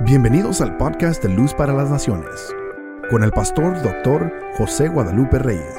Bienvenidos 0.00 0.60
al 0.62 0.78
podcast 0.78 1.22
de 1.22 1.28
Luz 1.28 1.54
para 1.54 1.74
las 1.74 1.88
Naciones, 1.88 2.52
con 3.10 3.22
el 3.22 3.30
pastor 3.30 3.80
doctor 3.82 4.32
José 4.56 4.88
Guadalupe 4.88 5.38
Reyes. 5.38 5.78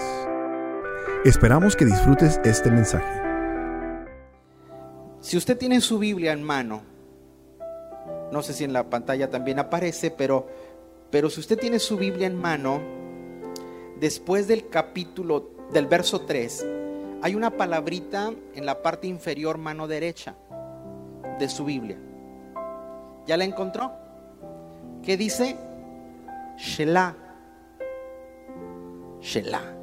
Esperamos 1.26 1.76
que 1.76 1.84
disfrutes 1.84 2.40
este 2.46 2.72
mensaje. 2.72 3.22
Si 5.20 5.36
usted 5.36 5.58
tiene 5.58 5.82
su 5.82 5.98
Biblia 5.98 6.32
en 6.32 6.44
mano, 6.44 6.84
no 8.32 8.42
sé 8.44 8.54
si 8.54 8.64
en 8.64 8.72
la 8.72 8.90
pantalla 8.90 9.30
también 9.30 9.60
aparece, 9.60 10.10
pero, 10.12 10.48
pero 11.10 11.30
si 11.30 11.42
usted 11.42 11.58
tiene 11.58 11.80
su 11.80 11.98
Biblia 11.98 12.28
en 12.28 12.40
mano, 12.40 12.80
después 14.00 14.48
del 14.48 14.70
capítulo 14.70 15.50
del 15.74 15.88
verso 15.88 16.22
3, 16.22 16.66
hay 17.24 17.36
una 17.36 17.58
palabrita 17.58 18.32
en 18.54 18.66
la 18.66 18.82
parte 18.82 19.08
inferior 19.08 19.58
mano 19.58 19.88
derecha 19.88 20.36
de 21.40 21.50
su 21.50 21.66
Biblia. 21.66 21.98
¿Ya 23.26 23.38
la 23.38 23.44
encontró? 23.44 24.03
¿Qué 25.04 25.18
dice? 25.18 25.58
Shelah. 26.58 27.16
Shelah. 29.20 29.76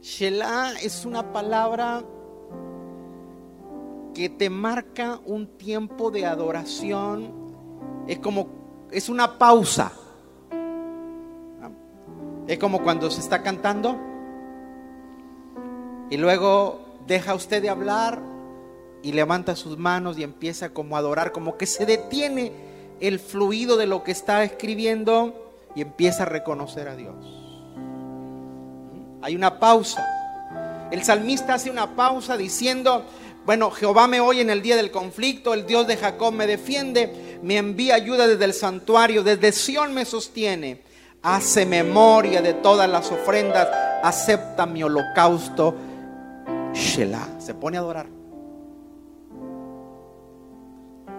Shelah 0.00 0.72
es 0.82 1.04
una 1.04 1.32
palabra 1.32 2.02
que 4.14 4.30
te 4.30 4.48
marca 4.48 5.20
un 5.26 5.46
tiempo 5.58 6.10
de 6.10 6.24
adoración. 6.24 7.30
Es 8.06 8.18
como, 8.20 8.48
es 8.90 9.10
una 9.10 9.38
pausa. 9.38 9.92
Es 12.46 12.58
como 12.58 12.82
cuando 12.82 13.10
se 13.10 13.20
está 13.20 13.42
cantando 13.42 13.98
y 16.08 16.16
luego 16.16 16.78
deja 17.06 17.34
usted 17.34 17.60
de 17.60 17.68
hablar 17.68 18.22
y 19.02 19.12
levanta 19.12 19.56
sus 19.56 19.76
manos 19.76 20.16
y 20.16 20.22
empieza 20.22 20.70
como 20.72 20.96
a 20.96 21.00
adorar, 21.00 21.32
como 21.32 21.56
que 21.56 21.66
se 21.66 21.84
detiene 21.84 22.52
el 23.00 23.18
fluido 23.18 23.76
de 23.76 23.86
lo 23.86 24.02
que 24.02 24.12
está 24.12 24.42
escribiendo 24.44 25.52
y 25.74 25.82
empieza 25.82 26.22
a 26.22 26.26
reconocer 26.26 26.88
a 26.88 26.96
Dios. 26.96 27.14
Hay 29.22 29.36
una 29.36 29.58
pausa. 29.58 30.06
El 30.90 31.02
salmista 31.02 31.54
hace 31.54 31.70
una 31.70 31.96
pausa 31.96 32.36
diciendo, 32.36 33.04
bueno, 33.44 33.70
Jehová 33.70 34.06
me 34.06 34.20
oye 34.20 34.40
en 34.40 34.50
el 34.50 34.62
día 34.62 34.76
del 34.76 34.90
conflicto, 34.90 35.52
el 35.52 35.66
Dios 35.66 35.86
de 35.86 35.96
Jacob 35.96 36.32
me 36.32 36.46
defiende, 36.46 37.38
me 37.42 37.56
envía 37.58 37.94
ayuda 37.94 38.26
desde 38.26 38.44
el 38.44 38.54
santuario, 38.54 39.22
desde 39.22 39.52
Sión 39.52 39.92
me 39.92 40.04
sostiene, 40.04 40.82
hace 41.22 41.66
memoria 41.66 42.40
de 42.40 42.54
todas 42.54 42.88
las 42.88 43.10
ofrendas, 43.10 43.68
acepta 44.02 44.64
mi 44.66 44.82
holocausto. 44.82 45.74
Shelah, 46.72 47.40
se 47.40 47.54
pone 47.54 47.76
a 47.76 47.80
adorar. 47.80 48.06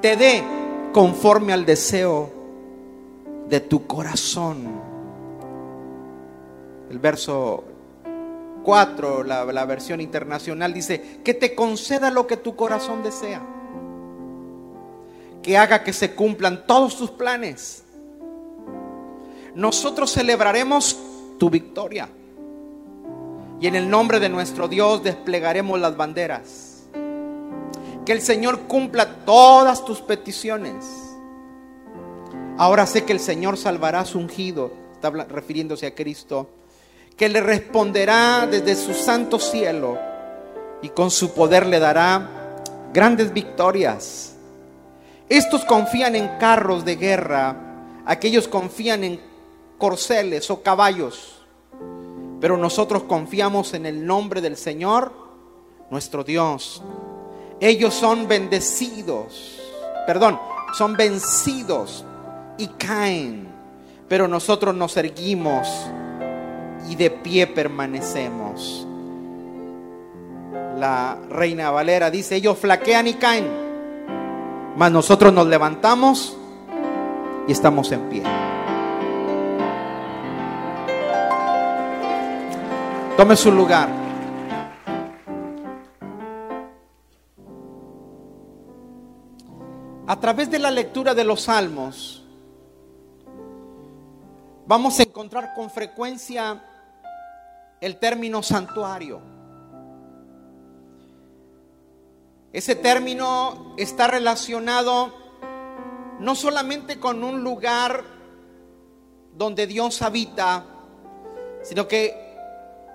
Te 0.01 0.15
dé 0.15 0.43
conforme 0.97 1.53
al 1.53 1.63
deseo 1.63 2.27
de 3.47 3.59
tu 3.59 3.85
corazón. 3.85 4.67
El 6.89 6.97
verso 6.97 7.63
4, 8.63 9.23
la, 9.23 9.45
la, 9.45 9.65
versión 9.65 10.01
internacional, 10.01 10.73
dice, 10.73 11.19
que 11.23 11.35
te 11.35 11.53
conceda 11.53 12.09
lo 12.09 12.25
que 12.25 12.35
tu 12.35 12.55
corazón 12.55 13.03
desea. 13.03 13.43
Que 15.43 15.55
haga 15.55 15.83
que 15.83 15.93
se 15.93 16.15
cumplan 16.15 16.65
todos 16.65 16.97
tus 16.97 17.11
planes. 17.11 17.83
Nosotros 19.53 20.11
celebraremos 20.11 20.97
tu 21.37 21.51
victoria. 21.51 22.09
Y 23.61 23.67
en 23.67 23.75
el 23.75 23.87
nombre 23.87 24.19
de 24.19 24.29
nuestro 24.29 24.67
Dios 24.67 25.03
desplegaremos 25.03 25.79
las 25.79 25.95
banderas 25.95 26.66
que 28.07 28.13
el 28.13 28.21
Señor 28.21 28.61
cumpla 28.69 29.25
todas 29.25 29.83
tus 29.83 29.99
peticiones. 29.99 30.85
Ahora 32.57 32.87
sé 32.87 33.03
que 33.03 33.11
el 33.11 33.19
Señor 33.19 33.57
salvará 33.57 33.99
a 33.99 34.05
su 34.05 34.17
ungido, 34.17 34.71
está 34.93 35.09
refiriéndose 35.09 35.87
a 35.87 35.93
Cristo, 35.93 36.47
que 37.17 37.27
le 37.27 37.41
responderá 37.41 38.47
desde 38.49 38.75
su 38.75 38.93
santo 38.93 39.39
cielo 39.39 39.97
y 40.81 40.87
con 40.87 41.11
su 41.11 41.33
poder 41.33 41.65
le 41.65 41.79
dará 41.79 42.61
grandes 42.93 43.33
victorias. 43.33 44.37
Estos 45.27 45.65
confían 45.65 46.15
en 46.15 46.29
carros 46.39 46.85
de 46.85 46.95
guerra, 46.95 47.57
aquellos 48.05 48.47
confían 48.47 49.03
en 49.03 49.19
corceles 49.77 50.49
o 50.49 50.63
caballos, 50.63 51.41
pero 52.39 52.55
nosotros 52.55 53.03
confiamos 53.03 53.73
en 53.73 53.85
el 53.85 54.05
nombre 54.05 54.39
del 54.39 54.55
Señor, 54.55 55.11
nuestro 55.89 56.23
Dios. 56.23 56.81
Ellos 57.59 57.93
son 57.93 58.27
bendecidos, 58.27 59.59
perdón, 60.05 60.39
son 60.73 60.95
vencidos 60.95 62.05
y 62.57 62.67
caen, 62.67 63.47
pero 64.07 64.27
nosotros 64.27 64.75
nos 64.75 64.95
erguimos 64.97 65.67
y 66.87 66.95
de 66.95 67.09
pie 67.09 67.47
permanecemos. 67.47 68.85
La 70.77 71.17
reina 71.29 71.71
Valera 71.71 72.11
dice, 72.11 72.35
ellos 72.35 72.59
flaquean 72.59 73.07
y 73.07 73.15
caen, 73.15 73.47
mas 74.77 74.91
nosotros 74.91 75.33
nos 75.33 75.47
levantamos 75.47 76.37
y 77.47 77.51
estamos 77.51 77.91
en 77.91 78.01
pie. 78.09 78.23
Tome 83.17 83.35
su 83.35 83.51
lugar. 83.51 84.06
A 90.17 90.19
través 90.19 90.49
de 90.49 90.57
la 90.57 90.71
lectura 90.71 91.13
de 91.13 91.23
los 91.23 91.43
salmos, 91.43 92.23
vamos 94.65 94.99
a 94.99 95.03
encontrar 95.03 95.53
con 95.53 95.69
frecuencia 95.69 96.59
el 97.79 97.99
término 97.99 98.41
santuario. 98.41 99.21
Ese 102.51 102.73
término 102.73 103.75
está 103.77 104.07
relacionado 104.07 105.13
no 106.19 106.33
solamente 106.33 106.99
con 106.99 107.23
un 107.23 107.43
lugar 107.43 108.03
donde 109.35 109.67
Dios 109.67 110.01
habita, 110.01 110.65
sino 111.61 111.87
que 111.87 112.35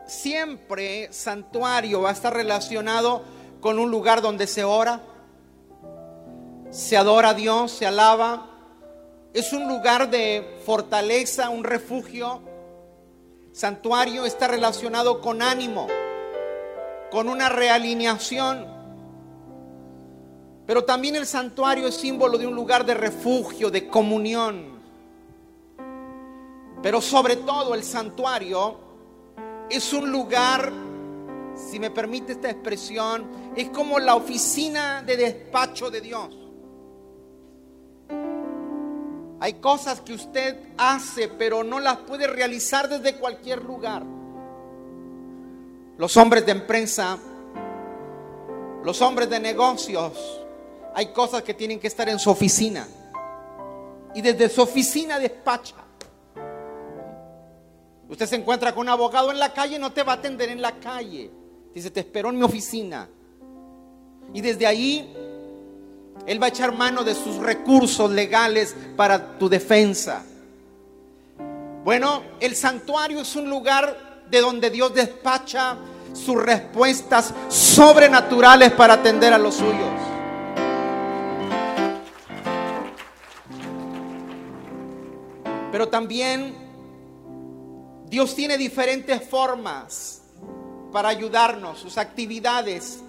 siempre 0.08 1.12
santuario 1.12 2.00
va 2.02 2.08
a 2.08 2.14
estar 2.14 2.34
relacionado 2.34 3.22
con 3.60 3.78
un 3.78 3.92
lugar 3.92 4.22
donde 4.22 4.48
se 4.48 4.64
ora, 4.64 5.02
se 6.72 6.96
adora 6.96 7.28
a 7.28 7.34
Dios, 7.34 7.70
se 7.70 7.86
alaba. 7.86 8.48
Es 9.34 9.52
un 9.52 9.68
lugar 9.68 10.10
de 10.10 10.58
fortaleza, 10.64 11.50
un 11.50 11.64
refugio. 11.64 12.40
Santuario 13.52 14.24
está 14.24 14.48
relacionado 14.48 15.20
con 15.20 15.42
ánimo, 15.42 15.86
con 17.10 17.28
una 17.28 17.50
realineación. 17.50 18.66
Pero 20.66 20.84
también 20.84 21.14
el 21.16 21.26
santuario 21.26 21.88
es 21.88 21.94
símbolo 21.94 22.38
de 22.38 22.46
un 22.46 22.54
lugar 22.54 22.86
de 22.86 22.94
refugio, 22.94 23.70
de 23.70 23.86
comunión. 23.88 24.80
Pero 26.82 27.02
sobre 27.02 27.36
todo 27.36 27.74
el 27.74 27.84
santuario 27.84 28.80
es 29.68 29.92
un 29.92 30.10
lugar, 30.10 30.72
si 31.54 31.78
me 31.78 31.90
permite 31.90 32.32
esta 32.32 32.48
expresión, 32.48 33.52
es 33.54 33.68
como 33.68 33.98
la 33.98 34.14
oficina 34.14 35.02
de 35.02 35.18
despacho 35.18 35.90
de 35.90 36.00
Dios. 36.00 36.41
Hay 39.42 39.54
cosas 39.54 40.00
que 40.00 40.12
usted 40.12 40.56
hace, 40.78 41.26
pero 41.26 41.64
no 41.64 41.80
las 41.80 41.96
puede 41.96 42.28
realizar 42.28 42.88
desde 42.88 43.16
cualquier 43.16 43.60
lugar. 43.64 44.04
Los 45.98 46.16
hombres 46.16 46.46
de 46.46 46.52
empresa, 46.52 47.18
los 48.84 49.02
hombres 49.02 49.28
de 49.28 49.40
negocios, 49.40 50.12
hay 50.94 51.06
cosas 51.06 51.42
que 51.42 51.54
tienen 51.54 51.80
que 51.80 51.88
estar 51.88 52.08
en 52.08 52.20
su 52.20 52.30
oficina. 52.30 52.86
Y 54.14 54.20
desde 54.20 54.48
su 54.48 54.62
oficina 54.62 55.18
despacha. 55.18 55.74
Usted 58.08 58.26
se 58.26 58.36
encuentra 58.36 58.72
con 58.72 58.82
un 58.82 58.90
abogado 58.90 59.32
en 59.32 59.40
la 59.40 59.52
calle, 59.52 59.76
no 59.76 59.92
te 59.92 60.04
va 60.04 60.12
a 60.12 60.16
atender 60.18 60.50
en 60.50 60.62
la 60.62 60.78
calle. 60.78 61.32
Dice, 61.74 61.90
te 61.90 61.98
espero 61.98 62.28
en 62.28 62.36
mi 62.36 62.44
oficina. 62.44 63.08
Y 64.32 64.40
desde 64.40 64.68
ahí 64.68 65.12
él 66.26 66.40
va 66.40 66.46
a 66.46 66.48
echar 66.50 66.72
mano 66.72 67.02
de 67.04 67.14
sus 67.14 67.36
recursos 67.36 68.10
legales 68.10 68.76
para 68.96 69.38
tu 69.38 69.48
defensa. 69.48 70.24
Bueno, 71.84 72.22
el 72.38 72.54
santuario 72.54 73.20
es 73.20 73.34
un 73.34 73.50
lugar 73.50 74.24
de 74.30 74.40
donde 74.40 74.70
Dios 74.70 74.94
despacha 74.94 75.76
sus 76.12 76.40
respuestas 76.40 77.34
sobrenaturales 77.48 78.72
para 78.72 78.94
atender 78.94 79.32
a 79.32 79.38
los 79.38 79.56
suyos. 79.56 79.90
Pero 85.72 85.88
también 85.88 86.54
Dios 88.06 88.34
tiene 88.34 88.58
diferentes 88.58 89.26
formas 89.26 90.22
para 90.92 91.08
ayudarnos, 91.08 91.78
sus 91.78 91.96
actividades 91.96 93.02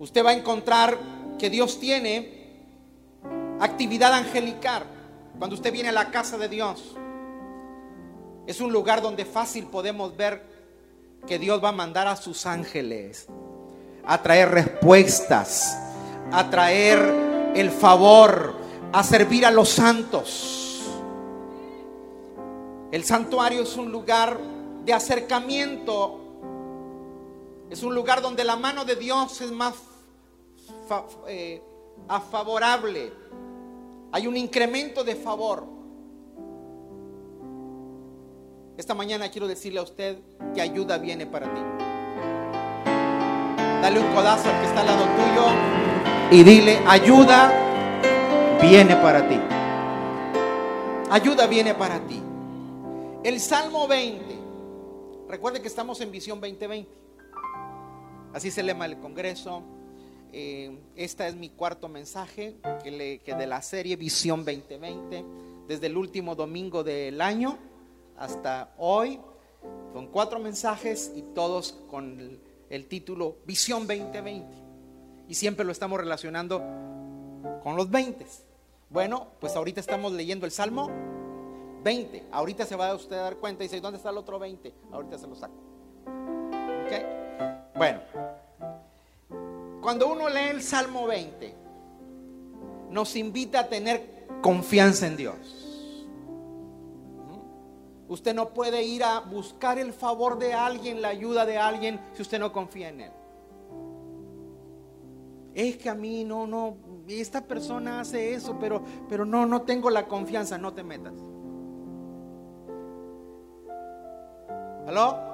Usted 0.00 0.24
va 0.24 0.30
a 0.30 0.32
encontrar 0.32 0.98
que 1.38 1.50
Dios 1.50 1.78
tiene 1.78 2.40
actividad 3.60 4.14
angelical, 4.14 4.84
cuando 5.38 5.54
usted 5.54 5.70
viene 5.70 5.90
a 5.90 5.92
la 5.92 6.10
casa 6.10 6.38
de 6.38 6.48
Dios, 6.48 6.96
es 8.46 8.62
un 8.62 8.72
lugar 8.72 9.02
donde 9.02 9.26
fácil 9.26 9.66
podemos 9.66 10.16
ver 10.16 10.42
que 11.26 11.38
Dios 11.38 11.62
va 11.62 11.68
a 11.68 11.72
mandar 11.72 12.08
a 12.08 12.16
sus 12.16 12.46
ángeles 12.46 13.26
a 14.06 14.22
traer 14.22 14.50
respuestas, 14.50 15.78
a 16.32 16.48
traer 16.48 17.52
el 17.54 17.70
favor, 17.70 18.54
a 18.92 19.04
servir 19.04 19.44
a 19.44 19.50
los 19.50 19.68
santos. 19.68 20.82
El 22.90 23.04
santuario 23.04 23.64
es 23.64 23.76
un 23.76 23.92
lugar 23.92 24.40
de 24.82 24.94
acercamiento, 24.94 26.20
es 27.68 27.82
un 27.82 27.94
lugar 27.94 28.22
donde 28.22 28.44
la 28.44 28.56
mano 28.56 28.86
de 28.86 28.96
Dios 28.96 29.42
es 29.42 29.52
más 29.52 29.89
eh, 31.28 31.62
favorable, 32.30 33.12
hay 34.12 34.26
un 34.26 34.36
incremento 34.36 35.04
de 35.04 35.14
favor. 35.14 35.64
Esta 38.76 38.94
mañana 38.94 39.30
quiero 39.30 39.46
decirle 39.46 39.78
a 39.78 39.82
usted 39.82 40.18
que 40.54 40.60
ayuda 40.60 40.98
viene 40.98 41.26
para 41.26 41.52
ti. 41.52 41.60
Dale 43.82 44.00
un 44.00 44.14
codazo 44.14 44.48
al 44.48 44.60
que 44.60 44.66
está 44.66 44.80
al 44.80 44.86
lado 44.86 45.04
tuyo 45.04 45.46
y 46.30 46.42
dile, 46.42 46.82
ayuda 46.86 47.52
viene 48.60 48.96
para 48.96 49.28
ti. 49.28 49.38
Ayuda 51.10 51.46
viene 51.46 51.74
para 51.74 51.98
ti. 52.06 52.22
El 53.22 53.40
Salmo 53.40 53.86
20. 53.86 54.38
Recuerde 55.28 55.60
que 55.60 55.68
estamos 55.68 56.00
en 56.00 56.10
Visión 56.10 56.40
2020. 56.40 56.90
Así 58.32 58.50
se 58.50 58.62
lema 58.62 58.86
el 58.86 58.98
Congreso. 58.98 59.62
Eh, 60.32 60.78
esta 60.96 61.26
es 61.28 61.34
mi 61.34 61.50
cuarto 61.50 61.88
mensaje 61.88 62.56
que, 62.82 63.20
que 63.24 63.34
de 63.34 63.46
la 63.46 63.62
serie 63.62 63.96
Visión 63.96 64.44
2020. 64.44 65.24
Desde 65.68 65.86
el 65.86 65.96
último 65.96 66.34
domingo 66.34 66.82
del 66.82 67.20
año 67.20 67.58
hasta 68.16 68.74
hoy, 68.76 69.18
con 69.92 70.06
cuatro 70.08 70.38
mensajes 70.38 71.12
y 71.16 71.22
todos 71.22 71.72
con 71.90 72.40
el, 72.68 72.86
título 72.86 73.36
Visión 73.46 73.86
2020. 73.86 74.46
Y 75.28 75.34
siempre 75.34 75.64
lo 75.64 75.72
estamos 75.72 75.98
relacionando 75.98 76.58
con 77.62 77.76
los 77.76 77.90
20. 77.90 78.26
Bueno, 78.90 79.28
pues 79.40 79.56
ahorita 79.56 79.80
estamos 79.80 80.12
leyendo 80.12 80.46
el 80.46 80.52
Salmo 80.52 80.90
20. 81.82 82.24
Ahorita 82.30 82.66
se 82.66 82.76
va 82.76 82.90
a 82.90 82.94
usted 82.94 83.16
a 83.16 83.22
dar 83.22 83.36
cuenta 83.36 83.64
y 83.64 83.68
dice, 83.68 83.80
¿dónde 83.80 83.96
está 83.96 84.10
el 84.10 84.18
otro 84.18 84.38
20? 84.38 84.74
Ahorita 84.92 85.18
se 85.18 85.26
lo 85.26 85.34
saco. 85.34 85.54
¿Ok? 86.84 87.76
Bueno, 87.76 88.00
cuando 89.80 90.12
uno 90.12 90.28
lee 90.28 90.50
el 90.50 90.62
Salmo 90.62 91.06
20, 91.06 91.54
nos 92.90 93.16
invita 93.16 93.60
a 93.60 93.68
tener 93.68 94.26
confianza 94.42 95.06
en 95.06 95.16
Dios. 95.16 95.36
Usted 98.08 98.34
no 98.34 98.48
puede 98.48 98.82
ir 98.82 99.04
a 99.04 99.20
buscar 99.20 99.78
el 99.78 99.92
favor 99.92 100.38
de 100.38 100.52
alguien, 100.52 101.00
la 101.00 101.08
ayuda 101.08 101.46
de 101.46 101.58
alguien, 101.58 102.00
si 102.12 102.22
usted 102.22 102.40
no 102.40 102.52
confía 102.52 102.88
en 102.88 103.00
él. 103.02 103.12
Es 105.54 105.76
que 105.76 105.88
a 105.88 105.94
mí 105.94 106.24
no, 106.24 106.46
no, 106.46 106.76
esta 107.08 107.40
persona 107.42 108.00
hace 108.00 108.34
eso, 108.34 108.56
pero, 108.58 108.82
pero 109.08 109.24
no, 109.24 109.46
no 109.46 109.62
tengo 109.62 109.90
la 109.90 110.06
confianza, 110.06 110.58
no 110.58 110.72
te 110.72 110.82
metas. 110.82 111.14
¿Aló? 114.86 115.29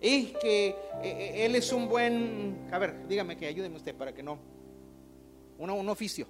Es 0.00 0.32
que 0.38 0.68
eh, 0.68 0.76
eh, 1.02 1.44
él 1.44 1.54
es 1.56 1.72
un 1.72 1.88
buen, 1.88 2.68
a 2.72 2.78
ver, 2.78 3.06
dígame 3.06 3.36
que 3.36 3.46
ayúdeme 3.46 3.76
usted 3.76 3.94
para 3.94 4.14
que 4.14 4.22
no, 4.22 4.38
un, 5.58 5.70
un 5.70 5.88
oficio. 5.88 6.26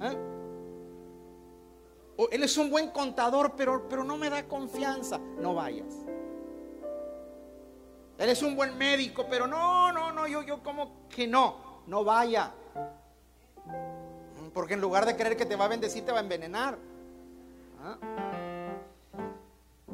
¿Eh? 0.00 0.16
él 2.32 2.42
es 2.42 2.56
un 2.56 2.70
buen 2.70 2.90
contador, 2.90 3.54
pero, 3.56 3.88
pero 3.88 4.02
no 4.02 4.16
me 4.16 4.28
da 4.28 4.44
confianza. 4.44 5.18
No 5.18 5.54
vayas. 5.54 5.94
Él 8.18 8.28
es 8.28 8.42
un 8.42 8.56
buen 8.56 8.76
médico, 8.76 9.26
pero 9.30 9.46
no, 9.46 9.92
no, 9.92 10.12
no, 10.12 10.26
yo, 10.26 10.42
yo 10.42 10.62
como 10.62 11.08
que 11.08 11.28
no, 11.28 11.82
no 11.86 12.02
vaya. 12.02 12.52
Porque 14.52 14.74
en 14.74 14.80
lugar 14.80 15.06
de 15.06 15.16
creer 15.16 15.36
que 15.36 15.46
te 15.46 15.54
va 15.54 15.66
a 15.66 15.68
bendecir, 15.68 16.04
te 16.04 16.10
va 16.10 16.18
a 16.18 16.22
envenenar. 16.22 16.78
¿Ah? 17.80 18.37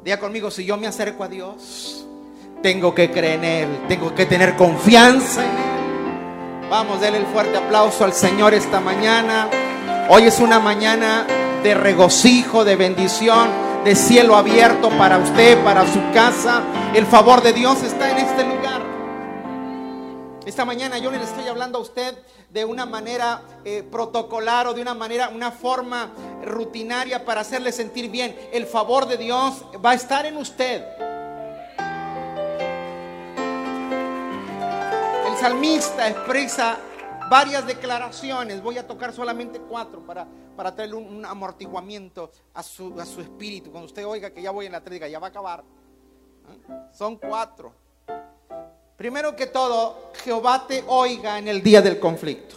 Diga 0.05 0.19
conmigo, 0.19 0.51
si 0.51 0.63
yo 0.63 0.77
me 0.77 0.85
acerco 0.85 1.23
a 1.23 1.27
Dios, 1.27 2.05
tengo 2.61 2.93
que 2.93 3.09
creer 3.09 3.39
en 3.39 3.43
Él, 3.43 3.67
tengo 3.87 4.13
que 4.13 4.27
tener 4.27 4.55
confianza 4.55 5.43
en 5.43 5.49
Él. 5.49 6.69
Vamos, 6.69 7.01
denle 7.01 7.17
el 7.17 7.25
fuerte 7.25 7.57
aplauso 7.57 8.03
al 8.03 8.13
Señor 8.13 8.53
esta 8.53 8.79
mañana. 8.79 9.49
Hoy 10.07 10.25
es 10.25 10.39
una 10.39 10.59
mañana 10.59 11.25
de 11.63 11.73
regocijo, 11.73 12.63
de 12.63 12.75
bendición, 12.75 13.49
de 13.83 13.95
cielo 13.95 14.35
abierto 14.35 14.91
para 14.91 15.17
usted, 15.17 15.57
para 15.63 15.91
su 15.91 15.99
casa. 16.13 16.61
El 16.93 17.07
favor 17.07 17.41
de 17.41 17.53
Dios 17.53 17.81
está 17.81 18.11
en. 18.11 18.14
Esta 20.45 20.63
mañana 20.63 20.99
yo 20.99 21.09
le 21.09 21.21
estoy 21.23 21.47
hablando 21.47 21.79
a 21.79 21.81
usted 21.81 22.15
de 22.51 22.65
una 22.65 22.85
manera 22.85 23.41
eh, 23.63 23.81
protocolar 23.81 24.67
o 24.67 24.75
de 24.75 24.81
una 24.81 24.93
manera, 24.93 25.29
una 25.29 25.51
forma 25.51 26.11
rutinaria 26.43 27.25
para 27.25 27.41
hacerle 27.41 27.71
sentir 27.71 28.11
bien. 28.11 28.37
El 28.53 28.67
favor 28.67 29.07
de 29.07 29.17
Dios 29.17 29.65
va 29.83 29.91
a 29.91 29.93
estar 29.95 30.27
en 30.27 30.37
usted. 30.37 30.85
El 35.27 35.35
salmista 35.39 36.09
expresa 36.09 36.77
varias 37.27 37.65
declaraciones. 37.65 38.61
Voy 38.61 38.77
a 38.77 38.85
tocar 38.85 39.13
solamente 39.13 39.59
cuatro 39.59 40.05
para, 40.05 40.27
para 40.55 40.75
traerle 40.75 40.97
un, 40.97 41.25
amortiguamiento 41.25 42.29
a 42.53 42.61
su, 42.61 43.01
a 43.01 43.05
su, 43.07 43.19
espíritu. 43.19 43.71
Cuando 43.71 43.87
usted 43.87 44.05
oiga 44.05 44.29
que 44.29 44.43
ya 44.43 44.51
voy 44.51 44.67
en 44.67 44.73
la 44.73 44.83
tres, 44.83 45.01
ya 45.09 45.17
va 45.17 45.25
a 45.25 45.29
acabar. 45.31 45.63
¿Ah? 46.69 46.89
Son 46.93 47.17
cuatro. 47.17 47.73
Primero 48.97 49.35
que 49.35 49.47
todo, 49.47 50.11
Jehová 50.23 50.65
te 50.67 50.83
oiga 50.87 51.37
en 51.37 51.49
el 51.49 51.61
día 51.61 51.81
del 51.81 51.99
conflicto. 51.99 52.55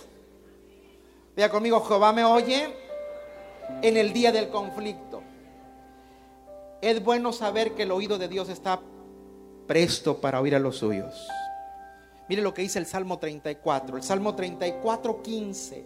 Vea 1.35 1.51
conmigo, 1.51 1.81
Jehová 1.81 2.13
me 2.13 2.25
oye 2.25 2.75
en 3.83 3.97
el 3.97 4.13
día 4.13 4.31
del 4.31 4.49
conflicto. 4.49 5.23
Es 6.81 7.03
bueno 7.03 7.33
saber 7.33 7.73
que 7.73 7.83
el 7.83 7.91
oído 7.91 8.19
de 8.19 8.29
Dios 8.29 8.49
está 8.49 8.81
presto 9.67 10.21
para 10.21 10.41
oír 10.41 10.55
a 10.55 10.61
los 10.61 10.79
suyos. 10.79 11.27
Mire 12.29 12.43
lo 12.43 12.55
que 12.55 12.63
dice 12.63 12.79
el 12.79 12.87
Salmo 12.87 13.19
34, 13.19 13.97
el 13.97 14.03
Salmo 14.05 14.37
34, 14.37 15.23
15. 15.23 15.85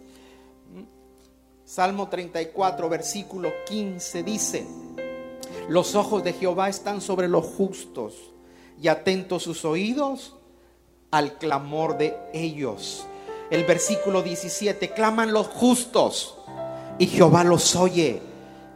Salmo 1.65 2.09
34, 2.09 2.89
versículo 2.89 3.51
15 3.65 4.23
dice, 4.23 4.67
los 5.69 5.95
ojos 5.95 6.23
de 6.23 6.33
Jehová 6.33 6.69
están 6.69 7.01
sobre 7.01 7.27
los 7.27 7.45
justos 7.45 8.15
y 8.79 8.87
atentos 8.89 9.43
sus 9.43 9.65
oídos 9.65 10.35
al 11.13 11.33
clamor 11.33 11.95
de 11.99 12.17
ellos. 12.33 13.05
El 13.51 13.65
versículo 13.65 14.23
17, 14.23 14.89
claman 14.93 15.31
los 15.31 15.45
justos 15.45 16.35
y 16.97 17.05
Jehová 17.05 17.43
los 17.43 17.75
oye 17.75 18.19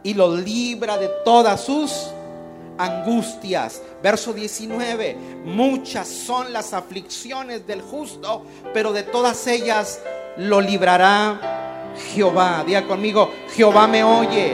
y 0.04 0.14
los 0.14 0.38
libra 0.38 0.98
de 0.98 1.08
todas 1.24 1.60
sus 1.60 2.06
angustias. 2.78 3.82
Verso 4.00 4.32
19, 4.32 5.16
muchas 5.46 6.06
son 6.06 6.52
las 6.52 6.72
aflicciones 6.74 7.66
del 7.66 7.82
justo, 7.82 8.44
pero 8.72 8.92
de 8.92 9.02
todas 9.02 9.44
ellas 9.48 10.00
lo 10.36 10.60
librará 10.60 11.92
Jehová. 12.14 12.62
Diga 12.64 12.86
conmigo, 12.86 13.32
Jehová 13.56 13.88
me 13.88 14.04
oye. 14.04 14.52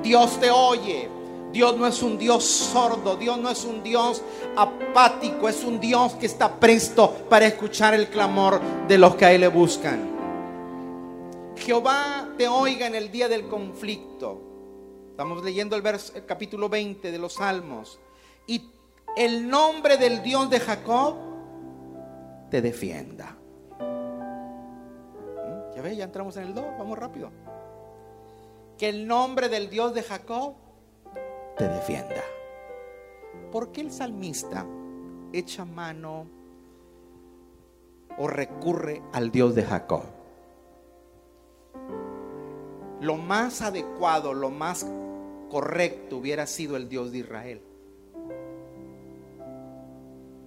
Dios 0.00 0.38
te 0.38 0.48
oye. 0.48 1.11
Dios 1.52 1.76
no 1.76 1.86
es 1.86 2.02
un 2.02 2.16
Dios 2.16 2.44
sordo, 2.44 3.16
Dios 3.16 3.38
no 3.38 3.50
es 3.50 3.64
un 3.64 3.82
Dios 3.82 4.22
apático, 4.56 5.48
es 5.48 5.62
un 5.64 5.78
Dios 5.78 6.14
que 6.14 6.26
está 6.26 6.58
presto 6.58 7.12
para 7.28 7.46
escuchar 7.46 7.92
el 7.92 8.08
clamor 8.08 8.60
de 8.88 8.96
los 8.96 9.14
que 9.16 9.26
a 9.26 9.32
Él 9.32 9.42
le 9.42 9.48
buscan. 9.48 10.10
Jehová 11.56 12.28
te 12.38 12.48
oiga 12.48 12.86
en 12.86 12.94
el 12.94 13.10
día 13.12 13.28
del 13.28 13.48
conflicto. 13.48 14.40
Estamos 15.10 15.44
leyendo 15.44 15.76
el, 15.76 15.82
capítulo 16.26 16.70
20 16.70 17.12
de 17.12 17.18
los 17.18 17.34
Salmos. 17.34 18.00
Y 18.46 18.70
el 19.14 19.48
nombre 19.48 19.98
del 19.98 20.22
Dios 20.22 20.48
de 20.48 20.58
Jacob 20.58 21.16
te 22.50 22.62
defienda. 22.62 23.36
¿Mm? 23.78 25.76
Ya 25.76 25.82
ve, 25.82 25.96
ya 25.96 26.04
entramos 26.04 26.36
en 26.38 26.44
el 26.44 26.54
2, 26.54 26.64
vamos 26.78 26.98
rápido. 26.98 27.30
Que 28.78 28.88
el 28.88 29.06
nombre 29.06 29.50
del 29.50 29.68
Dios 29.68 29.92
de 29.92 30.02
Jacob 30.02 30.54
te 31.56 31.68
defienda. 31.68 32.22
¿Por 33.50 33.72
qué 33.72 33.82
el 33.82 33.90
salmista 33.90 34.66
echa 35.32 35.64
mano 35.64 36.26
o 38.18 38.26
recurre 38.26 39.02
al 39.12 39.30
Dios 39.30 39.54
de 39.54 39.64
Jacob? 39.64 40.02
Lo 43.00 43.16
más 43.16 43.62
adecuado, 43.62 44.32
lo 44.32 44.50
más 44.50 44.86
correcto 45.50 46.18
hubiera 46.18 46.46
sido 46.46 46.76
el 46.76 46.88
Dios 46.88 47.12
de 47.12 47.18
Israel. 47.18 47.62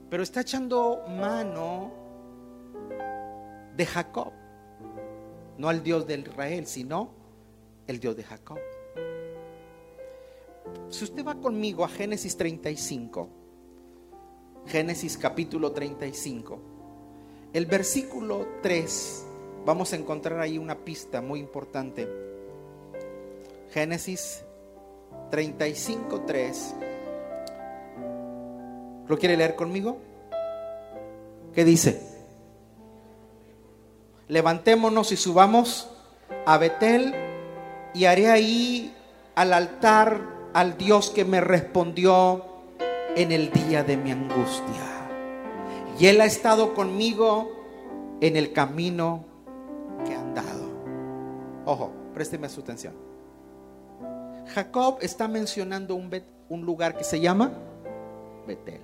Pero 0.09 0.23
está 0.23 0.41
echando 0.41 1.03
mano 1.09 1.91
de 3.75 3.85
Jacob. 3.85 4.31
No 5.57 5.69
al 5.69 5.83
Dios 5.83 6.07
de 6.07 6.19
Israel, 6.19 6.65
sino 6.65 7.09
el 7.87 7.99
Dios 7.99 8.15
de 8.15 8.23
Jacob. 8.23 8.57
Si 10.95 11.03
usted 11.03 11.25
va 11.25 11.35
conmigo 11.35 11.83
a 11.83 11.89
Génesis 11.89 12.37
35, 12.37 13.27
Génesis 14.65 15.17
capítulo 15.17 15.73
35, 15.73 16.61
el 17.51 17.65
versículo 17.65 18.47
3, 18.61 19.25
vamos 19.65 19.91
a 19.91 19.97
encontrar 19.97 20.39
ahí 20.39 20.57
una 20.57 20.75
pista 20.85 21.19
muy 21.19 21.41
importante. 21.41 22.07
Génesis 23.73 24.41
35, 25.31 26.21
3. 26.21 26.75
¿Lo 29.09 29.17
quiere 29.17 29.35
leer 29.35 29.57
conmigo? 29.57 29.97
¿Qué 31.53 31.65
dice? 31.65 32.01
Levantémonos 34.29 35.11
y 35.11 35.17
subamos 35.17 35.89
a 36.45 36.57
Betel 36.57 37.13
y 37.93 38.05
haré 38.05 38.31
ahí 38.31 38.95
al 39.35 39.51
altar 39.51 40.34
al 40.55 40.77
Dios 40.77 41.09
que 41.09 41.25
me 41.25 41.41
respondió 41.41 42.45
en 43.17 43.33
el 43.33 43.51
día 43.51 43.83
de 43.83 43.97
mi 43.97 44.11
angustia. 44.11 45.05
Y 45.99 46.07
Él 46.07 46.21
ha 46.21 46.25
estado 46.25 46.73
conmigo 46.73 47.51
en 48.21 48.37
el 48.37 48.53
camino 48.53 49.25
que 50.05 50.13
he 50.13 50.15
andado. 50.15 50.63
Ojo, 51.65 51.91
présteme 52.13 52.47
su 52.47 52.61
atención. 52.61 52.93
Jacob 54.47 54.99
está 55.01 55.27
mencionando 55.27 55.93
un, 55.93 56.09
un 56.47 56.65
lugar 56.65 56.97
que 56.97 57.03
se 57.03 57.19
llama 57.19 57.51
Betel. 58.47 58.79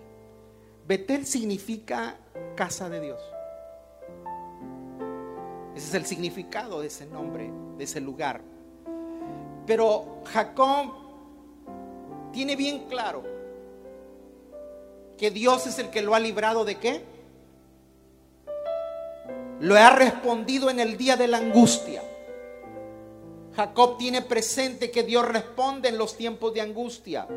Betel 0.85 1.25
significa 1.25 2.17
casa 2.57 2.89
de 2.89 2.99
Dios. 2.99 3.21
Ese 5.73 5.87
es 5.87 5.93
el 5.93 6.05
significado 6.05 6.81
de 6.81 6.87
ese 6.87 7.05
nombre, 7.05 7.49
de 7.77 7.85
ese 7.85 8.01
lugar. 8.01 8.41
Pero 9.65 10.17
Jacob 10.25 11.00
tiene 12.31 12.55
bien 12.55 12.88
claro 12.89 13.23
que 15.17 15.31
Dios 15.31 15.67
es 15.67 15.77
el 15.79 15.89
que 15.89 16.01
lo 16.01 16.15
ha 16.15 16.19
librado 16.19 16.65
de 16.65 16.79
qué? 16.79 17.05
Lo 19.59 19.75
ha 19.75 19.91
respondido 19.91 20.69
en 20.69 20.79
el 20.79 20.97
día 20.97 21.15
de 21.15 21.27
la 21.27 21.38
angustia. 21.38 22.01
Jacob 23.55 23.97
tiene 23.97 24.21
presente 24.21 24.89
que 24.89 25.03
Dios 25.03 25.27
responde 25.27 25.89
en 25.89 25.97
los 25.97 26.17
tiempos 26.17 26.53
de 26.53 26.61
angustia. 26.61 27.27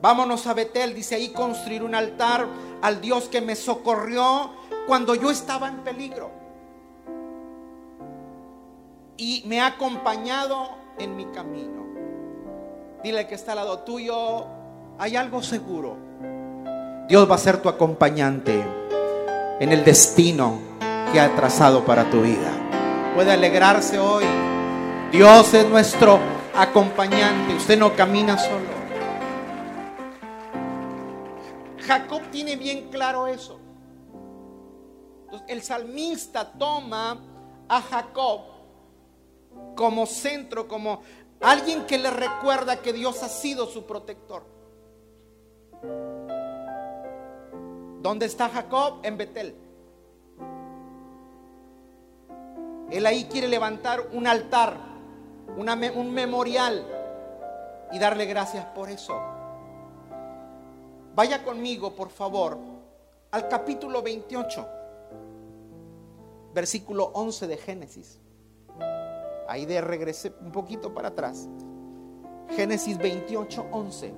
Vámonos 0.00 0.46
a 0.46 0.54
Betel, 0.54 0.94
dice 0.94 1.16
ahí, 1.16 1.28
construir 1.28 1.82
un 1.82 1.94
altar 1.94 2.46
al 2.80 3.00
Dios 3.02 3.28
que 3.28 3.42
me 3.42 3.54
socorrió 3.54 4.50
cuando 4.86 5.14
yo 5.14 5.30
estaba 5.30 5.68
en 5.68 5.84
peligro. 5.84 6.30
Y 9.18 9.42
me 9.46 9.60
ha 9.60 9.66
acompañado 9.66 10.70
en 10.98 11.16
mi 11.16 11.26
camino. 11.26 11.79
Dile 13.02 13.26
que 13.26 13.34
está 13.34 13.52
al 13.52 13.58
lado 13.58 13.78
tuyo, 13.78 14.46
hay 14.98 15.16
algo 15.16 15.42
seguro. 15.42 15.96
Dios 17.08 17.28
va 17.30 17.34
a 17.34 17.38
ser 17.38 17.62
tu 17.62 17.70
acompañante 17.70 18.62
en 19.58 19.72
el 19.72 19.84
destino 19.84 20.58
que 21.10 21.18
ha 21.18 21.34
trazado 21.34 21.82
para 21.84 22.10
tu 22.10 22.20
vida. 22.20 22.52
Puede 23.14 23.32
alegrarse 23.32 23.98
hoy. 23.98 24.24
Dios 25.10 25.54
es 25.54 25.66
nuestro 25.66 26.20
acompañante. 26.54 27.54
Usted 27.54 27.78
no 27.78 27.96
camina 27.96 28.36
solo. 28.36 28.80
Jacob 31.78 32.20
tiene 32.30 32.56
bien 32.56 32.90
claro 32.90 33.26
eso. 33.26 33.58
el 35.48 35.62
salmista 35.62 36.52
toma 36.52 37.18
a 37.66 37.80
Jacob 37.80 38.40
como 39.74 40.06
centro, 40.06 40.68
como 40.68 41.02
alguien 41.40 41.86
que 41.86 41.98
le 41.98 42.10
recuerda 42.10 42.82
que 42.82 42.92
Dios 42.92 43.22
ha 43.22 43.28
sido 43.28 43.66
su 43.66 43.84
protector. 43.84 44.44
¿Dónde 48.00 48.26
está 48.26 48.48
Jacob? 48.48 49.00
En 49.02 49.16
Betel. 49.16 49.54
Él 52.90 53.06
ahí 53.06 53.24
quiere 53.24 53.48
levantar 53.48 54.08
un 54.12 54.26
altar, 54.26 54.76
un 55.56 56.12
memorial 56.12 56.86
y 57.92 57.98
darle 57.98 58.26
gracias 58.26 58.64
por 58.66 58.90
eso. 58.90 59.20
Vaya 61.14 61.44
conmigo, 61.44 61.94
por 61.94 62.08
favor, 62.08 62.58
al 63.30 63.48
capítulo 63.48 64.02
28, 64.02 64.68
versículo 66.52 67.10
11 67.14 67.46
de 67.46 67.56
Génesis. 67.56 68.18
Ahí 69.50 69.66
de 69.66 69.80
regresé 69.80 70.32
un 70.42 70.52
poquito 70.52 70.94
para 70.94 71.08
atrás. 71.08 71.48
Génesis 72.50 72.96
28, 72.96 73.66
11. 73.72 74.14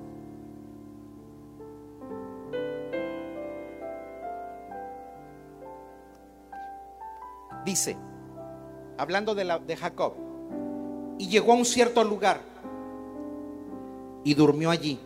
Dice, 7.65 7.97
hablando 8.99 9.35
de, 9.35 9.75
Jacob, 9.75 10.13
y 11.17 11.29
llegó 11.29 11.53
a 11.53 11.57
un 11.57 11.65
cierto 11.65 12.05
lugar 12.05 12.43
y 14.25 14.35
durmió 14.35 14.69
allí 14.69 15.01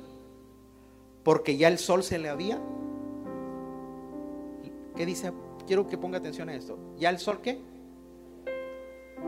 porque 1.22 1.56
ya 1.56 1.68
el 1.68 1.78
sol 1.78 2.02
se 2.02 2.18
le 2.18 2.30
había. 2.30 2.58
¿Qué 4.96 5.06
dice? 5.06 5.32
Quiero 5.68 5.86
que 5.86 5.96
ponga 5.96 6.18
atención 6.18 6.48
a 6.48 6.54
esto. 6.56 6.76
¿Ya 6.96 7.10
el 7.10 7.20
sol 7.20 7.38
qué? 7.40 7.60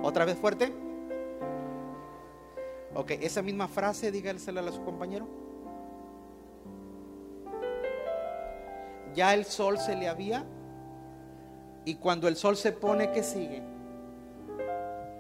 ¿Otra 0.03 0.25
vez 0.25 0.37
fuerte? 0.37 0.88
Ok, 2.99 3.13
esa 3.21 3.43
misma 3.43 3.69
frase 3.69 4.11
dígasela 4.11 4.61
a 4.61 4.73
su 4.73 4.83
compañero. 4.83 5.29
Ya 9.15 9.35
el 9.35 9.45
sol 9.45 9.79
se 9.79 9.95
le 9.95 10.09
había. 10.09 10.45
Y 11.85 11.95
cuando 11.95 12.27
el 12.27 12.35
sol 12.35 12.57
se 12.57 12.73
pone, 12.73 13.13
¿qué 13.13 13.23
sigue? 13.23 13.63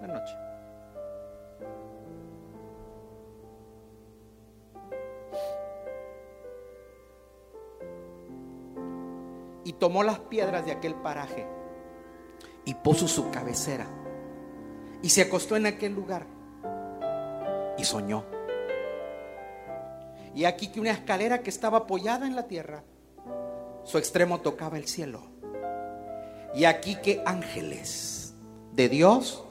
La 0.00 0.08
noche. 0.08 0.35
y 9.64 9.75
tomó 9.75 10.02
las 10.02 10.18
piedras 10.18 10.64
de 10.64 10.73
aquel 10.73 10.94
paraje 10.94 11.47
y 12.64 12.73
puso 12.75 13.06
su 13.06 13.30
cabecera 13.30 13.87
y 15.02 15.11
se 15.11 15.20
acostó 15.20 15.56
en 15.56 15.66
aquel 15.66 15.94
lugar 15.94 16.38
y 17.78 17.85
soñó. 17.85 18.25
Y 20.35 20.44
aquí 20.44 20.68
que 20.68 20.80
una 20.80 20.90
escalera 20.90 21.40
que 21.42 21.50
estaba 21.50 21.78
apoyada 21.78 22.26
en 22.26 22.37
la 22.37 22.47
tierra, 22.47 22.82
su 23.85 23.99
extremo 23.99 24.40
tocaba 24.40 24.76
el 24.76 24.87
cielo. 24.87 25.23
Y 26.54 26.64
aquí 26.64 26.97
que 26.97 27.23
ángeles 27.25 28.35
de 28.73 28.88
Dios 28.88 29.44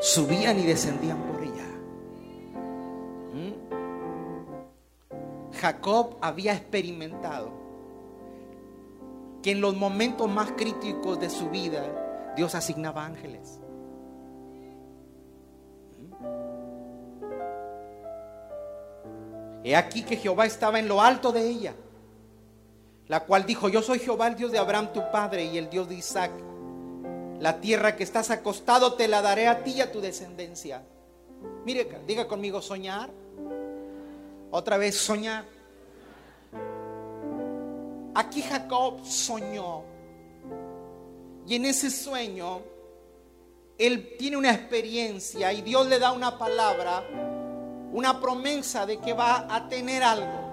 subían 0.00 0.58
y 0.58 0.64
descendían 0.64 1.22
por 1.22 1.42
ella. 1.42 1.66
¿Mm? 3.34 3.52
Jacob 5.54 6.16
había 6.20 6.54
experimentado 6.54 7.52
que 9.42 9.52
en 9.52 9.60
los 9.60 9.76
momentos 9.76 10.30
más 10.30 10.52
críticos 10.52 11.18
de 11.20 11.28
su 11.28 11.50
vida 11.50 12.32
Dios 12.36 12.54
asignaba 12.54 13.04
ángeles. 13.04 13.61
He 19.64 19.76
aquí 19.76 20.02
que 20.02 20.16
Jehová 20.16 20.46
estaba 20.46 20.78
en 20.78 20.88
lo 20.88 21.00
alto 21.00 21.32
de 21.32 21.48
ella, 21.48 21.74
la 23.08 23.20
cual 23.20 23.46
dijo, 23.46 23.68
yo 23.68 23.82
soy 23.82 23.98
Jehová 23.98 24.28
el 24.28 24.36
Dios 24.36 24.52
de 24.52 24.58
Abraham 24.58 24.92
tu 24.92 25.02
padre 25.10 25.44
y 25.44 25.58
el 25.58 25.70
Dios 25.70 25.88
de 25.88 25.94
Isaac. 25.94 26.32
La 27.40 27.60
tierra 27.60 27.96
que 27.96 28.04
estás 28.04 28.30
acostado 28.30 28.94
te 28.94 29.08
la 29.08 29.22
daré 29.22 29.48
a 29.48 29.62
ti 29.64 29.72
y 29.72 29.80
a 29.80 29.90
tu 29.90 30.00
descendencia. 30.00 30.82
Mire, 31.64 31.88
diga 32.06 32.26
conmigo 32.26 32.62
soñar. 32.62 33.10
Otra 34.50 34.76
vez 34.76 34.96
soñar. 34.96 35.44
Aquí 38.14 38.42
Jacob 38.42 39.04
soñó. 39.04 39.82
Y 41.46 41.56
en 41.56 41.64
ese 41.64 41.90
sueño, 41.90 42.60
él 43.78 44.16
tiene 44.18 44.36
una 44.36 44.52
experiencia 44.52 45.52
y 45.52 45.62
Dios 45.62 45.86
le 45.88 45.98
da 45.98 46.12
una 46.12 46.38
palabra, 46.38 47.02
una 47.92 48.20
promesa 48.20 48.86
de 48.86 48.98
que 48.98 49.12
va 49.12 49.54
a 49.54 49.68
tener 49.68 50.02
algo. 50.02 50.50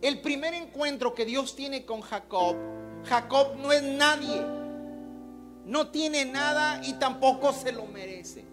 El 0.00 0.20
primer 0.20 0.54
encuentro 0.54 1.14
que 1.14 1.24
Dios 1.24 1.54
tiene 1.54 1.84
con 1.84 2.00
Jacob, 2.00 2.56
Jacob 3.04 3.56
no 3.56 3.72
es 3.72 3.82
nadie, 3.82 4.44
no 5.66 5.88
tiene 5.88 6.24
nada 6.24 6.80
y 6.84 6.94
tampoco 6.94 7.52
se 7.52 7.72
lo 7.72 7.86
merece. 7.86 8.44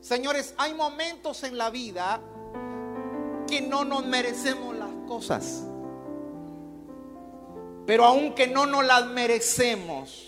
Señores, 0.00 0.54
hay 0.56 0.74
momentos 0.74 1.42
en 1.42 1.58
la 1.58 1.70
vida 1.70 2.20
que 3.48 3.60
no 3.60 3.84
nos 3.84 4.06
merecemos 4.06 4.76
las 4.76 4.90
cosas. 5.06 5.64
Pero 7.86 8.04
aunque 8.04 8.48
no 8.48 8.66
nos 8.66 8.84
las 8.84 9.06
merecemos, 9.06 10.26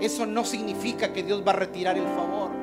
eso 0.00 0.24
no 0.26 0.44
significa 0.44 1.12
que 1.12 1.22
Dios 1.22 1.42
va 1.46 1.52
a 1.52 1.56
retirar 1.56 1.98
el 1.98 2.06
favor. 2.06 2.59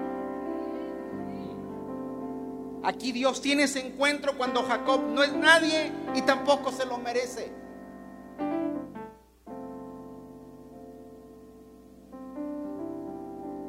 Aquí 2.88 3.12
Dios 3.12 3.42
tiene 3.42 3.64
ese 3.64 3.86
encuentro 3.86 4.38
cuando 4.38 4.64
Jacob 4.64 5.02
no 5.10 5.22
es 5.22 5.34
nadie 5.34 5.92
y 6.16 6.22
tampoco 6.22 6.72
se 6.72 6.86
lo 6.86 6.98
merece. 6.98 7.52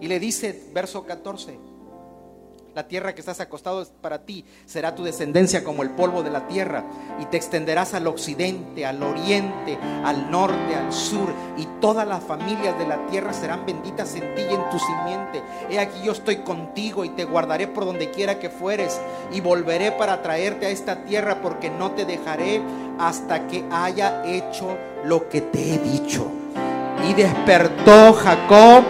Y 0.00 0.06
le 0.06 0.20
dice, 0.20 0.70
verso 0.72 1.04
14, 1.04 1.58
la 2.78 2.86
tierra 2.86 3.12
que 3.12 3.18
estás 3.18 3.40
acostado 3.40 3.82
es 3.82 3.88
para 3.88 4.20
ti, 4.20 4.44
será 4.64 4.94
tu 4.94 5.02
descendencia 5.02 5.64
como 5.64 5.82
el 5.82 5.90
polvo 5.90 6.22
de 6.22 6.30
la 6.30 6.46
tierra, 6.46 6.84
y 7.20 7.24
te 7.24 7.36
extenderás 7.36 7.92
al 7.92 8.06
occidente, 8.06 8.86
al 8.86 9.02
oriente, 9.02 9.76
al 10.04 10.30
norte, 10.30 10.76
al 10.76 10.92
sur, 10.92 11.28
y 11.56 11.66
todas 11.80 12.06
las 12.06 12.22
familias 12.22 12.78
de 12.78 12.86
la 12.86 13.04
tierra 13.08 13.32
serán 13.32 13.66
benditas 13.66 14.14
en 14.14 14.32
ti 14.36 14.42
y 14.48 14.54
en 14.54 14.70
tu 14.70 14.78
simiente. 14.78 15.42
He 15.68 15.80
aquí 15.80 16.02
yo 16.04 16.12
estoy 16.12 16.36
contigo 16.36 17.04
y 17.04 17.08
te 17.08 17.24
guardaré 17.24 17.66
por 17.66 17.84
donde 17.84 18.12
quiera 18.12 18.38
que 18.38 18.48
fueres, 18.48 19.00
y 19.32 19.40
volveré 19.40 19.90
para 19.90 20.22
traerte 20.22 20.66
a 20.66 20.70
esta 20.70 21.02
tierra, 21.02 21.42
porque 21.42 21.70
no 21.70 21.90
te 21.90 22.04
dejaré 22.04 22.62
hasta 23.00 23.48
que 23.48 23.64
haya 23.72 24.22
hecho 24.24 24.78
lo 25.04 25.28
que 25.28 25.40
te 25.40 25.74
he 25.74 25.78
dicho. 25.78 26.30
Y 27.10 27.14
despertó 27.14 28.12
Jacob 28.12 28.84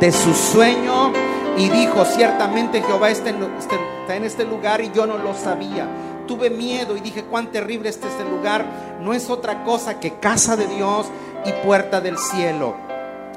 de 0.00 0.10
su 0.10 0.32
sueño 0.32 1.23
y 1.56 1.68
dijo, 1.68 2.04
ciertamente 2.04 2.82
Jehová 2.82 3.10
está 3.10 3.30
en, 3.30 4.24
este, 4.24 4.44
lugar 4.44 4.80
y 4.80 4.90
yo 4.92 5.06
no 5.06 5.18
lo 5.18 5.34
sabía. 5.34 5.86
Tuve 6.26 6.50
miedo 6.50 6.96
y 6.96 7.00
dije, 7.00 7.24
cuán 7.24 7.52
terrible 7.52 7.88
este 7.88 8.08
este 8.08 8.24
lugar. 8.24 8.64
No 9.00 9.12
es 9.12 9.30
otra 9.30 9.62
cosa 9.62 10.00
que 10.00 10.14
casa 10.14 10.56
de 10.56 10.66
Dios 10.66 11.06
y 11.44 11.52
puerta 11.64 12.00
del 12.00 12.18
cielo. 12.18 12.74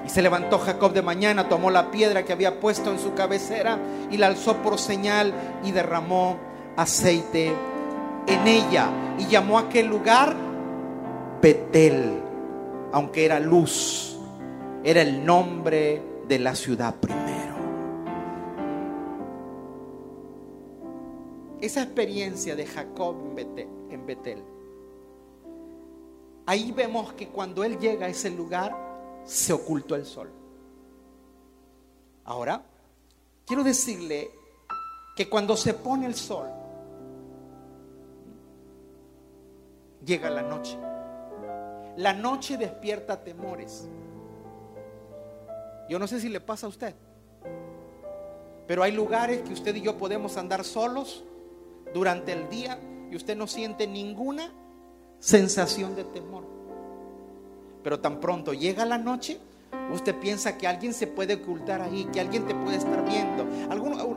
Y 0.05 0.09
se 0.09 0.21
levantó 0.21 0.57
Jacob 0.57 0.93
de 0.93 1.01
mañana, 1.01 1.49
tomó 1.49 1.69
la 1.69 1.91
piedra 1.91 2.23
que 2.23 2.33
había 2.33 2.59
puesto 2.59 2.91
en 2.91 2.99
su 2.99 3.13
cabecera 3.13 3.77
y 4.09 4.17
la 4.17 4.27
alzó 4.27 4.55
por 4.57 4.79
señal 4.79 5.33
y 5.63 5.71
derramó 5.71 6.37
aceite 6.75 7.53
en 8.25 8.47
ella. 8.47 8.89
Y 9.19 9.27
llamó 9.27 9.59
a 9.59 9.63
aquel 9.63 9.87
lugar 9.87 10.35
Betel, 11.41 12.21
aunque 12.93 13.25
era 13.25 13.39
luz, 13.39 14.17
era 14.83 15.01
el 15.01 15.25
nombre 15.25 16.01
de 16.27 16.39
la 16.39 16.55
ciudad 16.55 16.95
primero. 16.95 17.46
Esa 21.61 21.81
experiencia 21.83 22.55
de 22.55 22.67
Jacob 22.67 23.15
en 23.89 24.05
Betel, 24.05 24.43
ahí 26.45 26.71
vemos 26.71 27.13
que 27.13 27.29
cuando 27.29 27.63
él 27.63 27.79
llega 27.79 28.05
a 28.05 28.09
ese 28.09 28.29
lugar, 28.29 28.75
se 29.25 29.53
ocultó 29.53 29.95
el 29.95 30.05
sol. 30.05 30.29
Ahora, 32.25 32.63
quiero 33.45 33.63
decirle 33.63 34.31
que 35.15 35.27
cuando 35.27 35.57
se 35.57 35.73
pone 35.73 36.05
el 36.05 36.13
sol, 36.13 36.47
llega 40.05 40.29
la 40.29 40.43
noche. 40.43 40.77
La 41.97 42.13
noche 42.13 42.57
despierta 42.57 43.23
temores. 43.23 43.87
Yo 45.89 45.97
no 45.97 46.07
sé 46.07 46.19
si 46.19 46.29
le 46.29 46.39
pasa 46.39 46.67
a 46.67 46.69
usted, 46.69 46.93
pero 48.67 48.83
hay 48.83 48.91
lugares 48.91 49.41
que 49.41 49.53
usted 49.53 49.73
y 49.75 49.81
yo 49.81 49.97
podemos 49.97 50.37
andar 50.37 50.63
solos 50.63 51.23
durante 51.97 52.31
el 52.31 52.47
día 52.47 52.79
y 53.11 53.15
usted 53.15 53.35
no 53.35 53.47
siente 53.47 53.87
ninguna 53.87 54.51
sensación 55.19 55.95
de 55.95 56.03
temor. 56.03 56.43
Pero 57.83 57.99
tan 57.99 58.19
pronto 58.19 58.53
llega 58.53 58.85
la 58.85 58.99
noche, 58.99 59.39
usted 59.91 60.15
piensa 60.15 60.57
que 60.59 60.67
alguien 60.67 60.93
se 60.93 61.07
puede 61.07 61.35
ocultar 61.35 61.81
ahí, 61.81 62.05
que 62.13 62.19
alguien 62.19 62.45
te 62.45 62.53
puede 62.53 62.77
estar 62.77 63.03
viendo. 63.03 63.47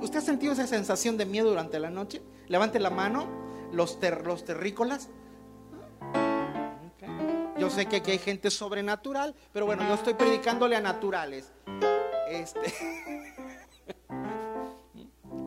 ¿Usted 0.03 0.19
ha 0.19 0.23
sentido 0.23 0.53
esa 0.53 0.67
sensación 0.67 1.17
de 1.17 1.25
miedo 1.25 1.49
durante 1.49 1.79
la 1.79 1.89
noche? 1.89 2.21
Levante 2.49 2.79
la 2.79 2.91
mano, 2.91 3.27
los, 3.73 3.99
los 4.25 4.45
terrícolas. 4.45 5.09
Yo 7.59 7.71
sé 7.71 7.87
que 7.87 7.97
aquí 7.97 8.11
hay 8.11 8.19
gente 8.19 8.51
sobrenatural, 8.51 9.35
pero 9.53 9.65
bueno, 9.65 9.87
yo 9.89 9.95
estoy 9.95 10.15
predicándole 10.15 10.77
a 10.77 10.81
naturales. 10.81 11.51
Este, 12.29 12.75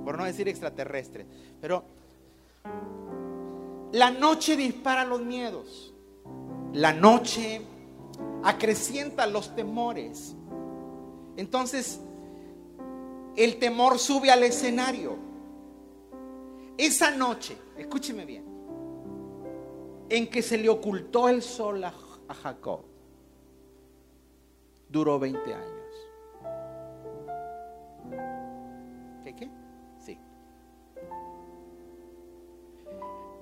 por 0.03 0.17
no 0.17 0.25
decir 0.25 0.47
extraterrestre. 0.47 1.25
Pero 1.61 1.85
la 3.93 4.09
noche 4.09 4.57
dispara 4.57 5.05
los 5.05 5.21
miedos. 5.21 5.93
La 6.73 6.93
noche 6.93 7.61
acrecienta 8.43 9.27
los 9.27 9.55
temores. 9.55 10.35
Entonces, 11.37 11.99
el 13.35 13.59
temor 13.59 13.99
sube 13.99 14.31
al 14.31 14.43
escenario. 14.43 15.15
Esa 16.77 17.11
noche, 17.11 17.55
escúcheme 17.77 18.25
bien, 18.25 18.45
en 20.09 20.27
que 20.27 20.41
se 20.41 20.57
le 20.57 20.69
ocultó 20.69 21.29
el 21.29 21.43
sol 21.43 21.83
a, 21.83 21.93
Jacob, 22.41 22.81
duró 24.89 25.19
20 25.19 25.53
años. 25.53 25.82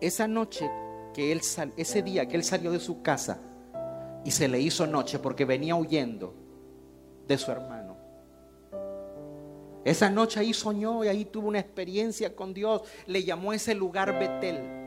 Esa 0.01 0.27
noche 0.27 0.69
que 1.13 1.31
él 1.31 1.41
ese 1.77 2.01
día 2.01 2.27
que 2.27 2.35
él 2.35 2.43
salió 2.43 2.71
de 2.71 2.79
su 2.79 3.01
casa 3.01 3.39
y 4.25 4.31
se 4.31 4.47
le 4.47 4.59
hizo 4.59 4.87
noche 4.87 5.19
porque 5.19 5.45
venía 5.45 5.75
huyendo 5.75 6.33
de 7.27 7.37
su 7.37 7.51
hermano. 7.51 7.97
Esa 9.85 10.09
noche 10.09 10.39
ahí 10.39 10.53
soñó 10.53 11.03
y 11.03 11.07
ahí 11.07 11.25
tuvo 11.25 11.47
una 11.47 11.59
experiencia 11.59 12.35
con 12.35 12.53
Dios. 12.53 12.83
Le 13.07 13.23
llamó 13.23 13.53
ese 13.53 13.73
lugar 13.73 14.19
Betel 14.19 14.81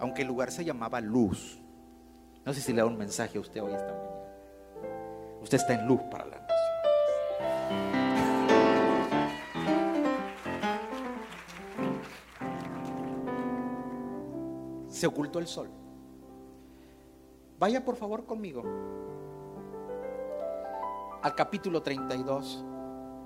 aunque 0.00 0.22
el 0.22 0.28
lugar 0.28 0.50
se 0.50 0.64
llamaba 0.64 1.00
luz. 1.00 1.60
No 2.44 2.54
sé 2.54 2.60
si 2.60 2.72
le 2.72 2.78
da 2.80 2.86
un 2.86 2.96
mensaje 2.96 3.38
a 3.38 3.40
usted 3.40 3.62
hoy 3.62 3.74
esta 3.74 3.92
mañana. 3.92 4.10
Usted 5.42 5.58
está 5.58 5.74
en 5.74 5.86
luz 5.86 6.00
para 6.10 6.24
la 6.26 6.40
nación. 6.40 7.99
Se 15.00 15.06
ocultó 15.06 15.38
el 15.38 15.46
sol. 15.46 15.70
Vaya 17.58 17.82
por 17.82 17.96
favor 17.96 18.26
conmigo 18.26 18.62
al 21.22 21.34
capítulo 21.34 21.82
32, 21.82 22.62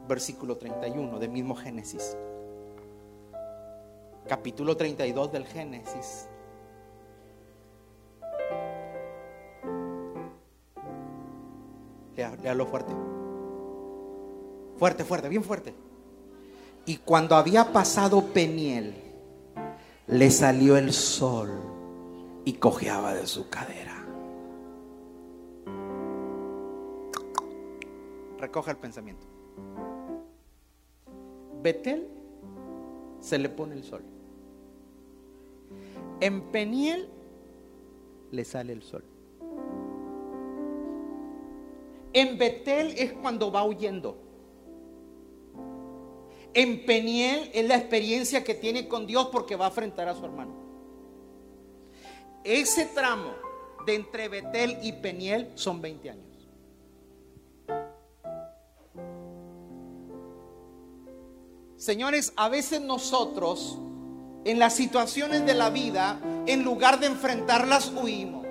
versículo 0.06 0.56
31 0.56 1.18
del 1.18 1.30
mismo 1.30 1.56
Génesis. 1.56 2.16
Capítulo 4.28 4.76
32 4.76 5.32
del 5.32 5.46
Génesis. 5.46 6.28
Léalo 12.14 12.66
fuerte. 12.66 12.92
Fuerte, 14.76 15.04
fuerte, 15.04 15.28
bien 15.28 15.42
fuerte. 15.42 15.74
Y 16.86 16.98
cuando 16.98 17.34
había 17.34 17.72
pasado 17.72 18.22
Peniel, 18.26 19.03
le 20.06 20.30
salió 20.30 20.76
el 20.76 20.92
sol 20.92 21.50
y 22.44 22.54
cojeaba 22.54 23.14
de 23.14 23.26
su 23.26 23.48
cadera. 23.48 24.04
Recoge 28.38 28.72
el 28.72 28.76
pensamiento. 28.76 29.26
Betel 31.62 32.06
se 33.20 33.38
le 33.38 33.48
pone 33.48 33.74
el 33.74 33.84
sol. 33.84 34.02
En 36.20 36.42
Peniel 36.52 37.08
le 38.30 38.44
sale 38.44 38.74
el 38.74 38.82
sol. 38.82 39.02
En 42.12 42.38
Betel 42.38 42.94
es 42.98 43.12
cuando 43.14 43.50
va 43.50 43.64
huyendo. 43.64 44.23
En 46.54 46.86
Peniel 46.86 47.50
es 47.52 47.66
la 47.66 47.76
experiencia 47.76 48.44
que 48.44 48.54
tiene 48.54 48.86
con 48.86 49.06
Dios 49.06 49.28
porque 49.32 49.56
va 49.56 49.66
a 49.66 49.68
enfrentar 49.68 50.08
a 50.08 50.14
su 50.14 50.24
hermano. 50.24 50.54
Ese 52.44 52.86
tramo 52.86 53.32
de 53.84 53.96
entre 53.96 54.28
Betel 54.28 54.78
y 54.82 54.92
Peniel 54.92 55.50
son 55.56 55.82
20 55.82 56.10
años. 56.10 56.24
Señores, 61.76 62.32
a 62.36 62.48
veces 62.48 62.80
nosotros 62.80 63.78
en 64.44 64.58
las 64.58 64.74
situaciones 64.74 65.44
de 65.44 65.54
la 65.54 65.70
vida, 65.70 66.20
en 66.46 66.62
lugar 66.62 67.00
de 67.00 67.06
enfrentarlas, 67.06 67.90
huimos. 67.90 68.46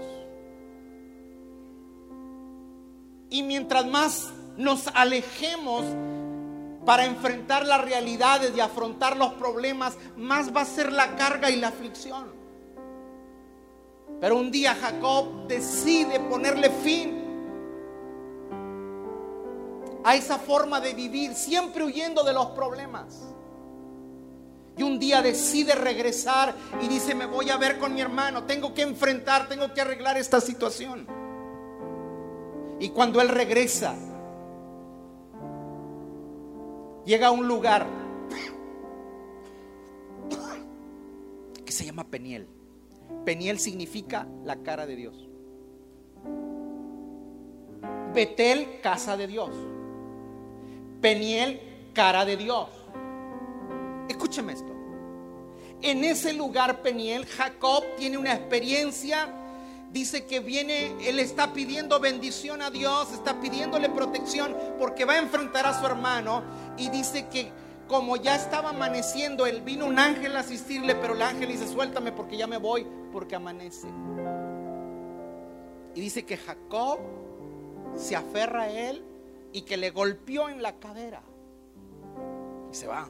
Y 3.29 3.43
mientras 3.43 3.87
más 3.87 4.31
nos 4.57 4.87
alejemos 4.87 5.85
para 6.85 7.05
enfrentar 7.05 7.65
las 7.65 7.81
realidades 7.81 8.51
y 8.55 8.59
afrontar 8.59 9.17
los 9.17 9.33
problemas, 9.33 9.97
más 10.17 10.55
va 10.55 10.61
a 10.61 10.65
ser 10.65 10.91
la 10.91 11.15
carga 11.15 11.49
y 11.49 11.55
la 11.55 11.69
aflicción. 11.69 12.31
Pero 14.19 14.37
un 14.37 14.51
día 14.51 14.75
Jacob 14.75 15.47
decide 15.47 16.19
ponerle 16.19 16.69
fin 16.69 17.23
a 20.03 20.15
esa 20.15 20.37
forma 20.37 20.81
de 20.81 20.93
vivir, 20.93 21.33
siempre 21.33 21.83
huyendo 21.83 22.23
de 22.23 22.33
los 22.33 22.47
problemas. 22.47 23.21
Y 24.75 24.83
un 24.83 24.97
día 24.97 25.21
decide 25.21 25.75
regresar 25.75 26.55
y 26.81 26.87
dice, 26.87 27.13
me 27.13 27.25
voy 27.25 27.49
a 27.49 27.57
ver 27.57 27.77
con 27.77 27.93
mi 27.93 28.01
hermano, 28.01 28.43
tengo 28.43 28.73
que 28.73 28.81
enfrentar, 28.81 29.47
tengo 29.47 29.73
que 29.73 29.81
arreglar 29.81 30.17
esta 30.17 30.41
situación. 30.41 31.07
Y 32.79 32.89
cuando 32.89 33.21
él 33.21 33.29
regresa, 33.29 33.95
llega 37.05 37.27
a 37.27 37.31
un 37.31 37.47
lugar 37.47 37.85
que 41.65 41.71
se 41.71 41.85
llama 41.85 42.05
Peniel. 42.05 42.47
Peniel 43.25 43.59
significa 43.59 44.27
la 44.43 44.57
cara 44.57 44.85
de 44.85 44.95
Dios. 44.95 45.29
Betel, 48.13 48.79
casa 48.81 49.17
de 49.17 49.27
Dios. 49.27 49.49
Peniel, 51.01 51.59
cara 51.93 52.25
de 52.25 52.37
Dios. 52.37 52.69
Escúcheme 54.07 54.53
esto. 54.53 54.71
En 55.81 56.03
ese 56.03 56.33
lugar, 56.33 56.81
Peniel, 56.81 57.25
Jacob 57.25 57.83
tiene 57.97 58.17
una 58.17 58.33
experiencia. 58.33 59.42
Dice 59.93 60.25
que 60.25 60.39
viene, 60.39 60.95
él 61.07 61.19
está 61.19 61.53
pidiendo 61.53 61.99
bendición 61.99 62.63
a 62.63 62.71
Dios, 62.71 63.13
está 63.13 63.39
pidiéndole 63.39 63.89
protección 63.89 64.57
porque 64.79 65.05
va 65.05 65.13
a 65.13 65.19
enfrentar 65.19 65.67
a 65.67 65.79
su 65.79 65.85
hermano. 65.85 66.43
Y 66.77 66.89
dice 66.89 67.27
que 67.27 67.51
como 67.87 68.15
ya 68.15 68.35
estaba 68.35 68.71
amaneciendo, 68.71 69.45
él 69.45 69.61
vino 69.61 69.85
un 69.85 69.99
ángel 69.99 70.35
a 70.35 70.39
asistirle, 70.39 70.95
pero 70.95 71.13
el 71.13 71.21
ángel 71.21 71.47
dice, 71.49 71.67
suéltame 71.67 72.11
porque 72.11 72.37
ya 72.37 72.47
me 72.47 72.57
voy, 72.57 72.87
porque 73.11 73.35
amanece. 73.35 73.87
Y 75.93 76.01
dice 76.01 76.25
que 76.25 76.37
Jacob 76.37 76.97
se 77.95 78.15
aferra 78.15 78.63
a 78.63 78.69
él 78.71 79.05
y 79.51 79.61
que 79.61 79.77
le 79.77 79.91
golpeó 79.91 80.49
en 80.49 80.63
la 80.63 80.79
cadera. 80.79 81.21
Y 82.71 82.75
se 82.75 82.87
va. 82.87 83.07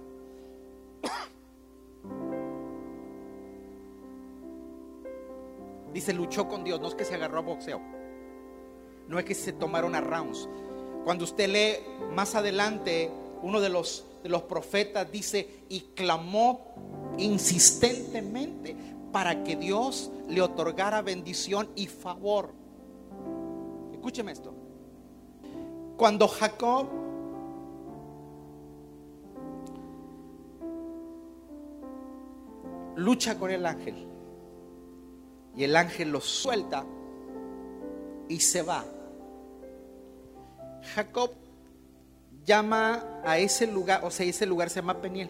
Dice, 5.94 6.12
luchó 6.12 6.48
con 6.48 6.64
Dios, 6.64 6.82
no 6.82 6.88
es 6.88 6.96
que 6.96 7.06
se 7.06 7.16
agarró 7.16 7.40
a 7.40 7.42
boxeo. 7.42 7.80
No 9.08 9.20
es 9.20 9.26
que 9.26 9.36
se 9.36 9.54
tomaron 9.54 9.94
a 9.96 10.02
rounds. 10.02 10.50
Cuando 11.04 11.24
usted 11.24 11.50
lee 11.50 11.86
más 12.14 12.36
adelante, 12.36 13.12
uno 13.42 13.62
de 13.62 13.70
los, 13.70 14.06
de 14.24 14.30
los 14.30 14.44
profetas 14.44 15.12
dice, 15.12 15.66
y 15.70 15.82
clamó 15.96 16.74
insistentemente 17.18 18.76
para 19.12 19.44
que 19.44 19.56
Dios 19.56 20.12
le 20.28 20.42
otorgara 20.42 21.02
bendición 21.02 21.70
y 21.76 21.88
favor. 21.88 22.54
Escúcheme 23.92 24.32
esto. 24.32 24.54
Cuando 25.98 26.28
Jacob 26.28 26.88
lucha 32.96 33.38
con 33.38 33.52
el 33.52 33.66
ángel 33.66 34.13
y 35.56 35.64
el 35.64 35.76
ángel 35.76 36.12
lo 36.12 36.22
suelta 36.22 36.86
y 38.28 38.40
se 38.40 38.62
va. 38.62 38.86
Jacob 40.96 41.32
llama 42.46 43.22
a 43.24 43.38
ese 43.38 43.68
lugar, 43.68 44.02
o 44.04 44.12
sea, 44.12 44.26
ese 44.26 44.46
lugar 44.46 44.70
se 44.70 44.82
llama 44.82 45.02
Peniel, 45.02 45.30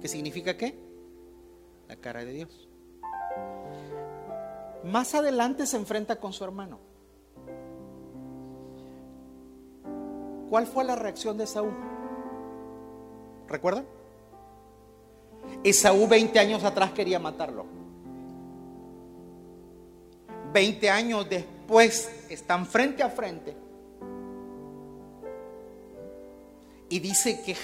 que 0.00 0.08
significa 0.08 0.56
qué? 0.56 0.78
La 1.88 1.96
cara 1.96 2.24
de 2.24 2.32
Dios. 2.32 2.68
Más 4.84 5.14
adelante 5.14 5.66
se 5.66 5.76
enfrenta 5.76 6.16
con 6.16 6.32
su 6.32 6.44
hermano. 6.44 6.78
¿Cuál 10.50 10.66
fue 10.66 10.84
la 10.84 10.94
reacción 10.94 11.38
de 11.38 11.44
Esaú? 11.44 11.72
¿Recuerdan? 13.48 13.86
Esaú 15.62 16.06
20 16.06 16.38
años 16.38 16.64
atrás 16.64 16.92
quería 16.92 17.18
matarlo. 17.18 17.66
20 20.54 20.88
años 20.88 21.28
después 21.28 22.08
están 22.30 22.64
frente 22.64 23.02
a 23.02 23.10
frente. 23.10 23.56
Y 26.88 27.00
dice 27.00 27.42
que 27.42 27.56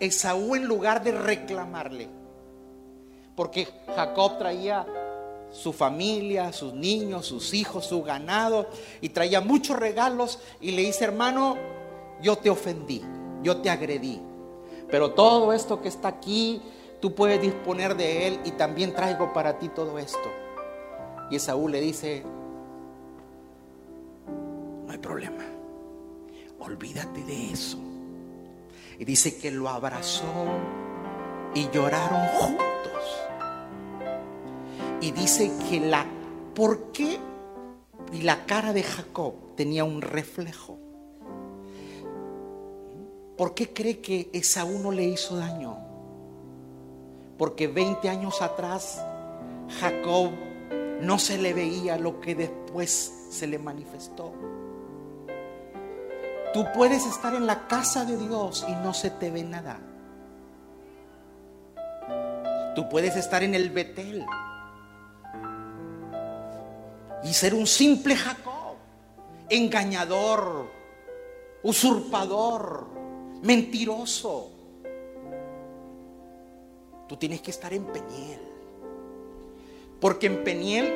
Esaú 0.00 0.56
en 0.56 0.64
lugar 0.64 1.04
de 1.04 1.12
reclamarle, 1.12 2.08
porque 3.36 3.68
Jacob 3.94 4.38
traía 4.38 4.84
su 5.52 5.72
familia, 5.72 6.52
sus 6.52 6.74
niños, 6.74 7.26
sus 7.26 7.54
hijos, 7.54 7.86
su 7.86 8.02
ganado, 8.02 8.66
y 9.00 9.10
traía 9.10 9.40
muchos 9.40 9.78
regalos, 9.78 10.40
y 10.60 10.72
le 10.72 10.82
dice, 10.82 11.04
hermano, 11.04 11.56
yo 12.20 12.36
te 12.38 12.50
ofendí, 12.50 13.02
yo 13.44 13.58
te 13.58 13.70
agredí, 13.70 14.20
pero 14.90 15.12
todo 15.12 15.52
esto 15.52 15.80
que 15.80 15.88
está 15.88 16.08
aquí, 16.08 16.60
tú 17.00 17.14
puedes 17.14 17.40
disponer 17.40 17.94
de 17.94 18.26
él 18.26 18.40
y 18.44 18.50
también 18.52 18.94
traigo 18.94 19.32
para 19.32 19.60
ti 19.60 19.68
todo 19.68 19.96
esto. 20.00 20.42
Y 21.32 21.36
Esaú 21.36 21.66
le 21.66 21.80
dice, 21.80 22.22
no 24.86 24.92
hay 24.92 24.98
problema, 24.98 25.42
olvídate 26.60 27.24
de 27.24 27.52
eso. 27.52 27.78
Y 28.98 29.06
dice 29.06 29.38
que 29.38 29.50
lo 29.50 29.70
abrazó 29.70 30.26
y 31.54 31.70
lloraron 31.70 32.26
juntos. 32.34 32.66
Y 35.00 35.12
dice 35.12 35.50
que 35.70 35.80
la, 35.80 36.04
¿por 36.54 36.92
qué? 36.92 37.18
Y 38.12 38.20
la 38.20 38.44
cara 38.44 38.74
de 38.74 38.82
Jacob 38.82 39.32
tenía 39.56 39.84
un 39.84 40.02
reflejo. 40.02 40.76
¿Por 43.38 43.54
qué 43.54 43.72
cree 43.72 44.00
que 44.00 44.28
Esaú 44.34 44.80
no 44.80 44.92
le 44.92 45.04
hizo 45.04 45.38
daño? 45.38 45.78
Porque 47.38 47.68
20 47.68 48.10
años 48.10 48.42
atrás 48.42 49.02
Jacob 49.80 50.32
no 51.02 51.18
se 51.18 51.36
le 51.36 51.52
veía 51.52 51.98
lo 51.98 52.20
que 52.20 52.36
después 52.36 53.26
se 53.30 53.48
le 53.48 53.58
manifestó. 53.58 54.32
Tú 56.54 56.64
puedes 56.74 57.04
estar 57.06 57.34
en 57.34 57.46
la 57.46 57.66
casa 57.66 58.04
de 58.04 58.16
Dios 58.16 58.64
y 58.68 58.72
no 58.72 58.94
se 58.94 59.10
te 59.10 59.30
ve 59.30 59.42
nada. 59.42 59.80
Tú 62.76 62.88
puedes 62.88 63.16
estar 63.16 63.42
en 63.42 63.54
el 63.54 63.70
Betel 63.70 64.24
y 67.24 67.32
ser 67.32 67.54
un 67.54 67.66
simple 67.66 68.14
Jacob, 68.14 68.76
engañador, 69.48 70.70
usurpador, 71.64 72.86
mentiroso. 73.42 74.50
Tú 77.08 77.16
tienes 77.16 77.42
que 77.42 77.50
estar 77.50 77.72
en 77.72 77.86
Peniel. 77.86 78.51
Porque 80.02 80.26
en 80.26 80.42
Peniel 80.42 80.92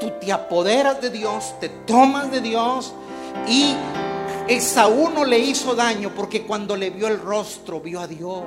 tú 0.00 0.10
te 0.20 0.32
apoderas 0.32 1.00
de 1.00 1.10
Dios, 1.10 1.54
te 1.60 1.68
tomas 1.68 2.28
de 2.32 2.40
Dios 2.40 2.92
y 3.46 3.76
Esaú 4.48 5.10
no 5.10 5.24
le 5.24 5.38
hizo 5.38 5.76
daño 5.76 6.12
porque 6.12 6.42
cuando 6.44 6.74
le 6.74 6.90
vio 6.90 7.06
el 7.06 7.20
rostro 7.20 7.80
vio 7.80 8.00
a 8.00 8.08
Dios. 8.08 8.42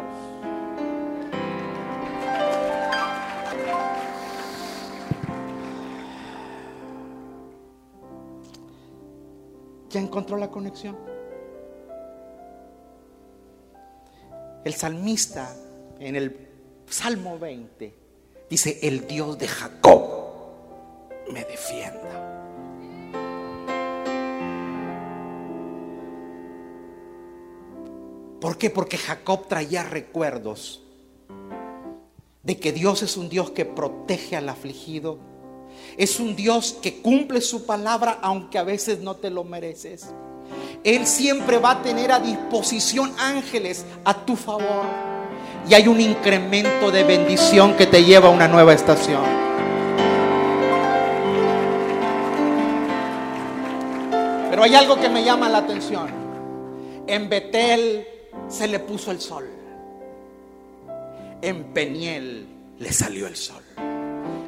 ¿Ya 9.91 10.01
encontró 10.01 10.35
la 10.35 10.51
conexión? 10.51 10.97
El 14.65 14.73
salmista 14.73 15.55
en 15.99 16.17
el 16.17 16.49
Salmo 16.85 17.39
20 17.39 18.00
dice, 18.51 18.79
el 18.81 19.07
Dios 19.07 19.39
de 19.39 19.47
Jacob 19.47 20.03
me 21.31 21.45
defienda. 21.45 22.01
¿Por 28.41 28.57
qué? 28.57 28.69
Porque 28.69 28.97
Jacob 28.97 29.47
traía 29.47 29.83
recuerdos 29.83 30.83
de 32.43 32.59
que 32.59 32.73
Dios 32.73 33.03
es 33.03 33.15
un 33.15 33.29
Dios 33.29 33.51
que 33.51 33.63
protege 33.63 34.35
al 34.35 34.49
afligido. 34.49 35.17
Es 35.95 36.19
un 36.19 36.35
Dios 36.35 36.77
que 36.81 37.01
cumple 37.01 37.39
su 37.39 37.65
palabra 37.65 38.19
aunque 38.21 38.57
a 38.57 38.63
veces 38.63 38.99
no 38.99 39.15
te 39.15 39.29
lo 39.29 39.45
mereces. 39.45 40.07
Él 40.83 41.07
siempre 41.07 41.57
va 41.57 41.71
a 41.71 41.81
tener 41.81 42.11
a 42.11 42.19
disposición 42.19 43.13
ángeles 43.17 43.85
a 44.03 44.25
tu 44.25 44.35
favor. 44.35 45.20
Y 45.69 45.73
hay 45.73 45.87
un 45.87 46.01
incremento 46.01 46.91
de 46.91 47.03
bendición 47.03 47.75
que 47.75 47.87
te 47.87 48.03
lleva 48.03 48.27
a 48.27 48.31
una 48.31 48.47
nueva 48.47 48.73
estación. 48.73 49.21
Pero 54.49 54.63
hay 54.63 54.75
algo 54.75 54.99
que 54.99 55.09
me 55.09 55.23
llama 55.23 55.47
la 55.49 55.59
atención. 55.59 56.09
En 57.07 57.29
Betel 57.29 58.05
se 58.47 58.67
le 58.67 58.79
puso 58.79 59.11
el 59.11 59.21
sol. 59.21 59.47
En 61.41 61.63
Peniel 61.73 62.47
le 62.77 62.91
salió 62.91 63.27
el 63.27 63.35
sol. 63.35 63.63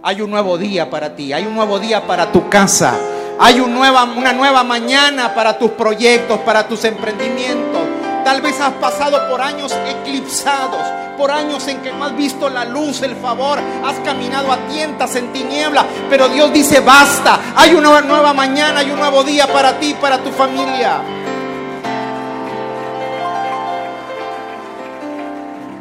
hay 0.04 0.22
un 0.22 0.30
nuevo 0.30 0.58
día 0.58 0.90
para 0.90 1.16
ti, 1.16 1.32
hay 1.32 1.46
un 1.46 1.56
nuevo 1.56 1.80
día 1.80 2.06
para 2.06 2.32
tu 2.32 2.50
casa, 2.50 2.94
hay 3.40 3.62
un 3.62 3.74
nueva, 3.74 4.04
una 4.04 4.34
nueva 4.34 4.64
mañana 4.64 5.34
para 5.34 5.58
tus 5.58 5.72
proyectos, 5.72 6.40
para 6.40 6.68
tus 6.68 6.84
emprendimientos. 6.84 7.82
Tal 8.26 8.42
vez 8.42 8.60
has 8.60 8.74
pasado 8.74 9.30
por 9.30 9.42
años 9.42 9.74
eclipsados, 9.88 10.82
por 11.18 11.32
años 11.32 11.68
en 11.68 11.82
que 11.82 11.92
no 11.92 12.06
has 12.06 12.16
visto 12.16 12.50
la 12.50 12.66
luz, 12.66 13.02
el 13.02 13.16
favor, 13.16 13.60
has 13.60 14.00
caminado 14.00 14.52
a 14.52 14.58
tientas 14.68 15.16
en 15.16 15.32
tiniebla, 15.32 15.86
pero 16.10 16.28
Dios 16.30 16.52
dice, 16.54 16.80
basta, 16.80 17.40
hay 17.56 17.74
una 17.74 18.02
nueva 18.02 18.34
mañana, 18.34 18.80
hay 18.80 18.92
un 18.92 19.00
nuevo 19.00 19.24
día 19.24 19.48
para 19.48 19.80
ti, 19.80 19.96
para 20.00 20.18
tu 20.18 20.32
familia. 20.32 21.02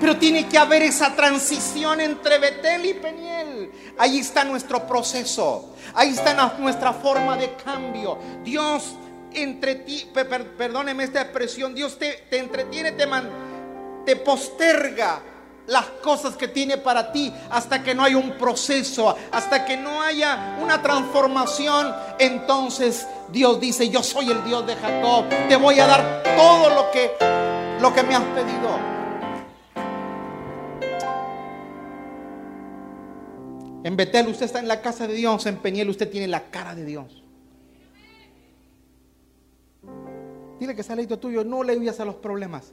Pero 0.00 0.16
tiene 0.16 0.48
que 0.48 0.58
haber 0.58 0.82
esa 0.82 1.14
transición 1.14 2.00
entre 2.00 2.38
Betel 2.38 2.86
y 2.86 2.94
Peniel. 2.94 3.70
Ahí 3.96 4.18
está 4.18 4.42
nuestro 4.42 4.84
proceso. 4.84 5.76
Ahí 5.94 6.10
está 6.10 6.52
nuestra 6.58 6.92
forma 6.92 7.36
de 7.36 7.54
cambio. 7.54 8.18
Dios 8.42 8.96
entre 9.34 9.76
ti, 9.76 10.10
perdóneme 10.12 11.04
esta 11.04 11.22
expresión, 11.22 11.74
Dios 11.74 11.98
te, 11.98 12.24
entretiene, 12.36 12.92
te, 12.92 13.06
te 14.04 14.16
posterga 14.16 15.20
las 15.66 15.86
cosas 16.02 16.36
que 16.36 16.48
tiene 16.48 16.76
para 16.76 17.12
ti 17.12 17.32
hasta 17.50 17.82
que 17.82 17.94
no 17.94 18.04
haya 18.04 18.16
un 18.16 18.32
proceso, 18.32 19.16
hasta 19.30 19.64
que 19.64 19.76
no 19.76 20.02
haya 20.02 20.58
una 20.60 20.82
transformación. 20.82 21.94
Entonces 22.18 23.06
Dios 23.30 23.60
dice, 23.60 23.88
yo 23.88 24.02
soy 24.02 24.30
el 24.30 24.44
Dios 24.44 24.66
de 24.66 24.76
Jacob, 24.76 25.26
te 25.48 25.56
voy 25.56 25.78
a 25.80 25.86
dar 25.86 26.22
todo 26.36 26.70
lo 26.70 26.90
que, 26.90 27.12
lo 27.80 27.94
que 27.94 28.02
me 28.02 28.14
has 28.14 28.24
pedido. 28.24 28.92
En 33.84 33.96
Betel 33.96 34.28
usted 34.28 34.46
está 34.46 34.60
en 34.60 34.68
la 34.68 34.80
casa 34.80 35.08
de 35.08 35.14
Dios, 35.14 35.44
en 35.46 35.56
Peniel 35.56 35.90
usted 35.90 36.08
tiene 36.08 36.28
la 36.28 36.50
cara 36.50 36.74
de 36.74 36.84
Dios. 36.84 37.22
Dile 40.60 40.76
que 40.76 40.84
sale 40.84 41.04
tuyo, 41.08 41.42
no 41.42 41.64
le 41.64 41.76
huyas 41.76 41.98
a 41.98 42.04
los 42.04 42.14
problemas. 42.14 42.72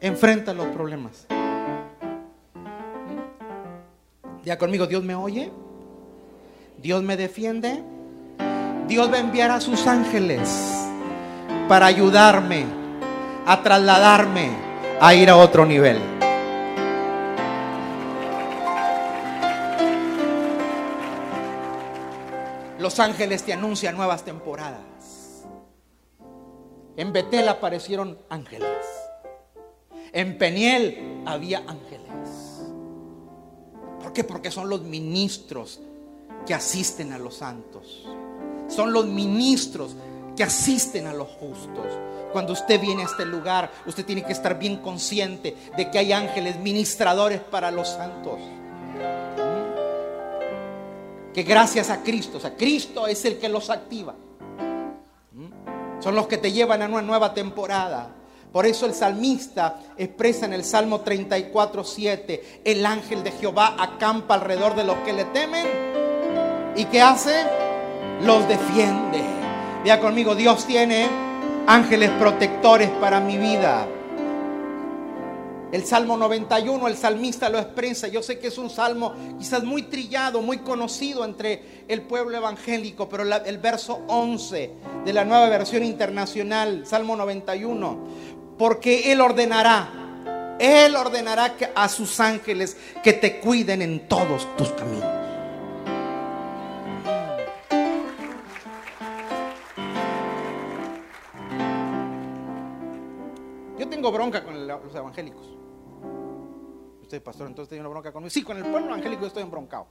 Enfrenta 0.00 0.54
los 0.54 0.66
problemas. 0.68 1.26
Ya 4.44 4.56
conmigo, 4.58 4.86
Dios 4.86 5.02
me 5.04 5.14
oye. 5.14 5.50
Dios 6.78 7.02
me 7.02 7.16
defiende. 7.16 7.82
Dios 8.86 9.12
va 9.12 9.16
a 9.16 9.20
enviar 9.20 9.50
a 9.50 9.60
sus 9.60 9.86
ángeles 9.86 10.88
para 11.68 11.86
ayudarme 11.86 12.64
a 13.46 13.62
trasladarme 13.62 14.50
a 15.00 15.14
ir 15.14 15.28
a 15.30 15.36
otro 15.36 15.66
nivel. 15.66 15.98
Los 22.78 23.00
ángeles 23.00 23.42
te 23.42 23.52
anuncian 23.52 23.96
nuevas 23.96 24.24
temporadas. 24.24 25.44
En 26.96 27.12
Betel 27.12 27.48
aparecieron 27.48 28.18
ángeles. 28.30 28.87
En 30.18 30.36
Peniel 30.36 31.22
había 31.26 31.58
ángeles. 31.58 32.64
¿Por 34.02 34.12
qué? 34.12 34.24
Porque 34.24 34.50
son 34.50 34.68
los 34.68 34.82
ministros 34.82 35.78
que 36.44 36.54
asisten 36.54 37.12
a 37.12 37.18
los 37.18 37.36
santos. 37.36 38.04
Son 38.66 38.92
los 38.92 39.06
ministros 39.06 39.94
que 40.36 40.42
asisten 40.42 41.06
a 41.06 41.12
los 41.12 41.28
justos. 41.28 41.86
Cuando 42.32 42.52
usted 42.52 42.80
viene 42.80 43.04
a 43.04 43.06
este 43.06 43.24
lugar, 43.24 43.70
usted 43.86 44.04
tiene 44.04 44.24
que 44.24 44.32
estar 44.32 44.58
bien 44.58 44.78
consciente 44.78 45.56
de 45.76 45.88
que 45.88 46.00
hay 46.00 46.12
ángeles 46.12 46.58
ministradores 46.58 47.40
para 47.40 47.70
los 47.70 47.86
santos. 47.86 48.40
¿Mm? 48.40 49.38
Que 51.32 51.44
gracias 51.44 51.90
a 51.90 52.02
Cristo, 52.02 52.38
o 52.38 52.40
sea, 52.40 52.56
Cristo 52.56 53.06
es 53.06 53.24
el 53.24 53.38
que 53.38 53.48
los 53.48 53.70
activa. 53.70 54.16
Son 56.00 56.16
los 56.16 56.26
que 56.26 56.38
te 56.38 56.50
llevan 56.50 56.82
a 56.82 56.86
una 56.86 57.02
nueva 57.02 57.32
temporada. 57.34 58.16
Por 58.52 58.66
eso 58.66 58.86
el 58.86 58.94
salmista 58.94 59.80
expresa 59.96 60.46
en 60.46 60.54
el 60.54 60.64
Salmo 60.64 61.00
34, 61.00 61.84
7, 61.84 62.60
el 62.64 62.86
ángel 62.86 63.22
de 63.22 63.32
Jehová 63.32 63.76
acampa 63.78 64.34
alrededor 64.34 64.74
de 64.74 64.84
los 64.84 64.96
que 64.98 65.12
le 65.12 65.24
temen. 65.26 65.66
¿Y 66.74 66.84
qué 66.86 67.02
hace? 67.02 67.44
Los 68.22 68.48
defiende. 68.48 69.20
Vea 69.84 70.00
conmigo, 70.00 70.34
Dios 70.34 70.64
tiene 70.66 71.08
ángeles 71.66 72.10
protectores 72.18 72.88
para 72.90 73.20
mi 73.20 73.36
vida. 73.36 73.86
El 75.70 75.84
Salmo 75.84 76.16
91, 76.16 76.88
el 76.88 76.96
salmista 76.96 77.50
lo 77.50 77.58
expresa. 77.58 78.08
Yo 78.08 78.22
sé 78.22 78.38
que 78.38 78.46
es 78.46 78.56
un 78.56 78.70
salmo 78.70 79.12
quizás 79.38 79.64
muy 79.64 79.82
trillado, 79.82 80.40
muy 80.40 80.58
conocido 80.58 81.26
entre 81.26 81.84
el 81.88 82.00
pueblo 82.02 82.38
evangélico, 82.38 83.06
pero 83.06 83.24
el 83.24 83.58
verso 83.58 84.00
11 84.06 84.70
de 85.04 85.12
la 85.12 85.26
nueva 85.26 85.46
versión 85.50 85.84
internacional, 85.84 86.86
Salmo 86.86 87.16
91, 87.16 87.98
porque 88.58 89.12
Él 89.12 89.20
ordenará, 89.20 90.56
Él 90.58 90.96
ordenará 90.96 91.54
a 91.74 91.88
sus 91.88 92.20
ángeles 92.20 92.76
que 93.02 93.12
te 93.12 93.40
cuiden 93.40 93.82
en 93.82 94.08
todos 94.08 94.46
tus 94.56 94.70
caminos. 94.72 95.14
Yo 103.78 103.88
tengo 103.88 104.10
bronca 104.10 104.42
con 104.42 104.66
los 104.66 104.94
evangélicos 104.94 105.58
usted, 107.08 107.22
pastor, 107.22 107.46
entonces 107.46 107.70
tiene 107.70 107.80
una 107.80 107.88
bronca 107.88 108.12
conmigo. 108.12 108.28
Sí, 108.28 108.42
con 108.42 108.58
el 108.58 108.64
pueblo 108.64 108.92
angélico 108.92 109.24
estoy 109.24 109.42
embroncado. 109.42 109.86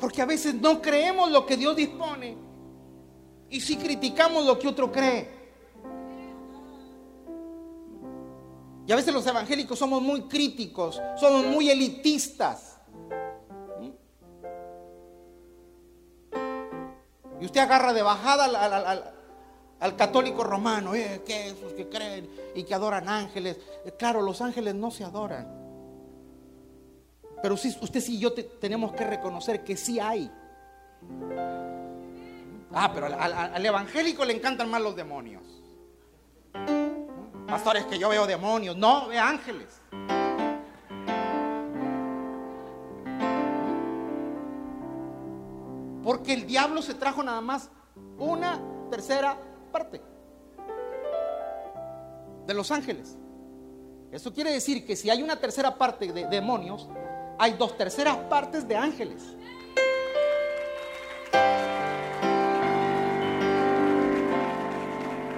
Porque 0.00 0.22
a 0.22 0.24
veces 0.24 0.54
no 0.54 0.80
creemos 0.80 1.30
lo 1.30 1.44
que 1.44 1.58
Dios 1.58 1.76
dispone. 1.76 2.53
Y 3.54 3.60
si 3.60 3.76
criticamos 3.76 4.44
lo 4.44 4.58
que 4.58 4.66
otro 4.66 4.90
cree. 4.90 5.28
Y 8.84 8.90
a 8.90 8.96
veces 8.96 9.14
los 9.14 9.24
evangélicos 9.24 9.78
somos 9.78 10.02
muy 10.02 10.22
críticos, 10.22 11.00
somos 11.16 11.46
muy 11.46 11.70
elitistas. 11.70 12.80
Y 17.40 17.44
usted 17.44 17.60
agarra 17.60 17.92
de 17.92 18.02
bajada 18.02 19.12
al, 19.78 19.96
católico 19.96 20.42
romano, 20.42 20.96
eh, 20.96 21.22
que 21.24 21.50
esos 21.50 21.74
que 21.74 21.88
creen 21.88 22.28
y 22.56 22.64
que 22.64 22.74
adoran 22.74 23.08
ángeles. 23.08 23.56
Eh, 23.84 23.92
claro, 23.96 24.20
los 24.20 24.40
ángeles 24.40 24.74
no 24.74 24.90
se 24.90 25.04
adoran. 25.04 25.46
Pero 27.40 27.56
sí, 27.56 27.72
usted 27.80 28.02
y 28.08 28.18
yo 28.18 28.32
tenemos 28.32 28.92
que 28.94 29.04
reconocer 29.04 29.62
que 29.62 29.76
sí 29.76 30.00
hay. 30.00 30.28
Ah, 32.74 32.90
pero 32.92 33.06
al, 33.06 33.64
evangélico 33.64 34.24
le 34.24 34.34
encantan 34.34 34.68
más 34.68 34.82
los 34.82 34.96
demonios. 34.96 35.42
Pastores, 37.46 37.84
que 37.84 37.98
yo 37.98 38.08
veo 38.08 38.26
demonios. 38.26 38.76
No, 38.76 39.08
ve 39.08 39.18
ángeles. 39.18 39.80
Porque 46.02 46.34
el 46.34 46.46
diablo 46.46 46.82
se 46.82 46.94
trajo 46.94 47.22
nada 47.22 47.40
más 47.40 47.70
una 48.18 48.60
tercera 48.90 49.38
parte 49.72 50.02
de 52.46 52.54
los 52.54 52.70
ángeles. 52.70 53.16
Eso 54.10 54.32
quiere 54.32 54.52
decir 54.52 54.84
que 54.84 54.96
si 54.96 55.10
hay 55.10 55.22
una 55.22 55.36
tercera 55.36 55.76
parte 55.76 56.12
de 56.12 56.26
demonios, 56.26 56.88
hay 57.38 57.52
dos 57.52 57.76
terceras 57.76 58.16
partes 58.28 58.66
de 58.66 58.76
ángeles. 58.76 59.22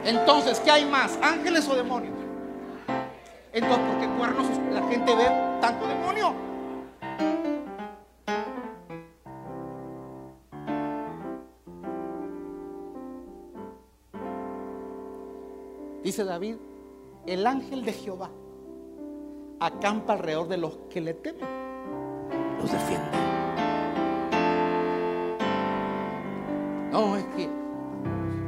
Entonces, 0.07 0.61
¿qué 0.61 0.71
hay 0.71 0.85
más? 0.85 1.19
¿Ángeles 1.21 1.69
o 1.69 1.75
demonios? 1.75 2.14
Entonces, 3.53 3.85
¿por 3.87 3.99
qué 3.99 4.09
cuernos 4.16 4.47
la 4.71 4.83
gente 4.87 5.16
ve 5.16 5.25
tanto 5.61 5.88
demonio? 5.88 6.33
Dice 16.05 16.23
David, 16.23 16.55
el 17.27 17.45
ángel 17.45 17.85
de 17.85 17.92
Jehová 17.92 18.31
acampa 19.59 20.12
alrededor 20.12 20.47
de 20.47 20.57
los 20.57 20.79
que 20.88 21.01
le 21.01 21.14
temen, 21.14 21.49
los 22.61 22.71
defiende. 22.71 23.26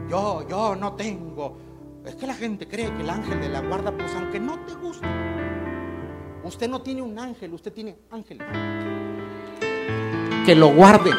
Yo, 0.09 0.47
yo 0.49 0.77
no 0.77 0.95
tengo. 0.95 1.59
Es 2.05 2.15
que 2.15 2.27
la 2.27 2.35
gente 2.35 2.67
cree 2.67 2.93
que 2.95 3.03
el 3.03 3.11
ángel 3.11 3.41
de 3.41 3.49
la 3.49 3.61
guarda, 3.61 3.93
pues 3.93 4.15
aunque 4.15 4.41
no 4.41 4.59
te 4.61 4.75
guste, 4.75 5.07
usted 6.45 6.69
no 6.69 6.81
tiene 6.81 7.03
un 7.03 7.19
ángel, 7.19 7.53
usted 7.53 7.73
tiene 7.73 7.97
ángeles 8.11 8.47
que 10.49 10.55
lo 10.55 10.69
guarden. 10.69 11.13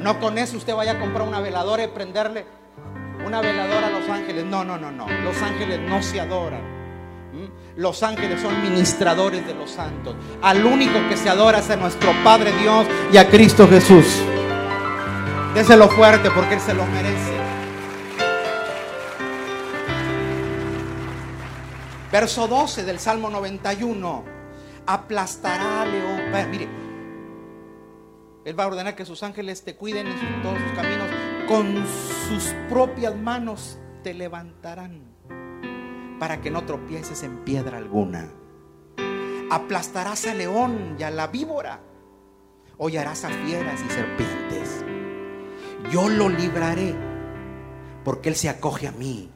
No 0.00 0.20
con 0.20 0.38
eso 0.38 0.56
usted 0.56 0.72
vaya 0.72 0.92
a 0.92 1.00
comprar 1.00 1.26
una 1.26 1.40
veladora 1.40 1.82
y 1.82 1.88
prenderle 1.88 2.46
una 3.26 3.40
veladora 3.40 3.88
a 3.88 3.90
los 3.90 4.08
ángeles. 4.08 4.44
No, 4.44 4.62
no, 4.62 4.78
no, 4.78 4.92
no. 4.92 5.08
Los 5.24 5.42
ángeles 5.42 5.80
no 5.80 6.00
se 6.00 6.20
adoran. 6.20 6.77
¿Mm? 7.32 7.80
Los 7.80 8.02
ángeles 8.02 8.40
son 8.40 8.62
ministradores 8.62 9.46
de 9.46 9.54
los 9.54 9.70
santos. 9.70 10.16
Al 10.42 10.64
único 10.64 10.94
que 11.08 11.16
se 11.16 11.28
adora 11.28 11.58
es 11.58 11.70
a 11.70 11.76
nuestro 11.76 12.12
Padre 12.24 12.52
Dios 12.52 12.86
y 13.12 13.16
a 13.18 13.28
Cristo 13.28 13.68
Jesús. 13.68 14.06
Déselo 15.54 15.88
fuerte 15.88 16.30
porque 16.30 16.54
Él 16.54 16.60
se 16.60 16.74
lo 16.74 16.86
merece. 16.86 17.38
Verso 22.10 22.48
12 22.48 22.84
del 22.84 22.98
Salmo 22.98 23.28
91. 23.28 24.24
Aplastará 24.86 25.82
a 25.82 25.86
león. 25.86 26.50
Mire, 26.50 26.68
Él 28.44 28.58
va 28.58 28.64
a 28.64 28.66
ordenar 28.68 28.96
que 28.96 29.04
sus 29.04 29.22
ángeles 29.22 29.62
te 29.62 29.76
cuiden 29.76 30.06
en 30.06 30.42
todos 30.42 30.58
sus 30.58 30.72
caminos. 30.72 31.08
Con 31.46 31.84
sus 32.28 32.54
propias 32.68 33.14
manos 33.14 33.78
te 34.02 34.14
levantarán 34.14 35.02
para 36.18 36.40
que 36.40 36.50
no 36.50 36.64
tropieces 36.64 37.22
en 37.22 37.38
piedra 37.38 37.78
alguna. 37.78 38.28
Aplastarás 39.50 40.26
al 40.26 40.38
león 40.38 40.96
y 40.98 41.02
a 41.02 41.10
la 41.10 41.26
víbora. 41.28 41.80
Hollarás 42.76 43.24
a 43.24 43.30
fieras 43.30 43.80
y 43.84 43.90
serpientes. 43.90 44.84
Yo 45.90 46.08
lo 46.08 46.28
libraré 46.28 46.94
porque 48.04 48.28
Él 48.28 48.36
se 48.36 48.48
acoge 48.48 48.88
a 48.88 48.92
mí. 48.92 49.30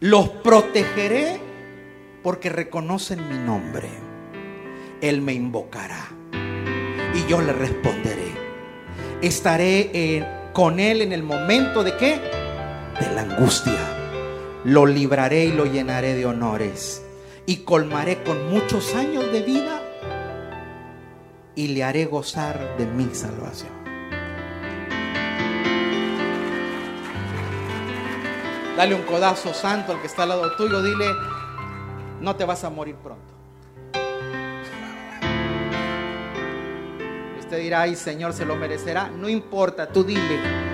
Los 0.00 0.28
protegeré 0.28 1.40
porque 2.22 2.48
reconocen 2.48 3.28
mi 3.28 3.38
nombre. 3.38 3.88
Él 5.00 5.20
me 5.22 5.32
invocará 5.32 6.08
y 7.14 7.30
yo 7.30 7.40
le 7.40 7.52
responderé. 7.52 8.32
Estaré 9.22 10.24
con 10.52 10.80
Él 10.80 11.02
en 11.02 11.12
el 11.12 11.22
momento 11.22 11.84
de 11.84 11.96
qué? 11.96 12.20
De 13.00 13.14
la 13.14 13.22
angustia. 13.22 13.97
Lo 14.64 14.86
libraré 14.86 15.46
y 15.46 15.52
lo 15.52 15.66
llenaré 15.66 16.14
de 16.14 16.26
honores. 16.26 17.04
Y 17.46 17.58
colmaré 17.58 18.22
con 18.22 18.50
muchos 18.50 18.94
años 18.94 19.32
de 19.32 19.42
vida 19.42 19.82
y 21.54 21.68
le 21.68 21.82
haré 21.82 22.04
gozar 22.04 22.76
de 22.76 22.86
mi 22.86 23.14
salvación. 23.14 23.72
Dale 28.76 28.94
un 28.94 29.02
codazo 29.02 29.52
santo 29.52 29.90
al 29.90 30.00
que 30.00 30.06
está 30.06 30.22
al 30.22 30.28
lado 30.28 30.54
tuyo. 30.56 30.82
Dile, 30.82 31.06
no 32.20 32.36
te 32.36 32.44
vas 32.44 32.62
a 32.62 32.70
morir 32.70 32.94
pronto. 32.96 33.34
Usted 37.40 37.58
dirá, 37.58 37.80
ay 37.80 37.96
Señor, 37.96 38.34
se 38.34 38.44
lo 38.44 38.54
merecerá. 38.54 39.08
No 39.08 39.28
importa, 39.28 39.88
tú 39.88 40.04
dile. 40.04 40.67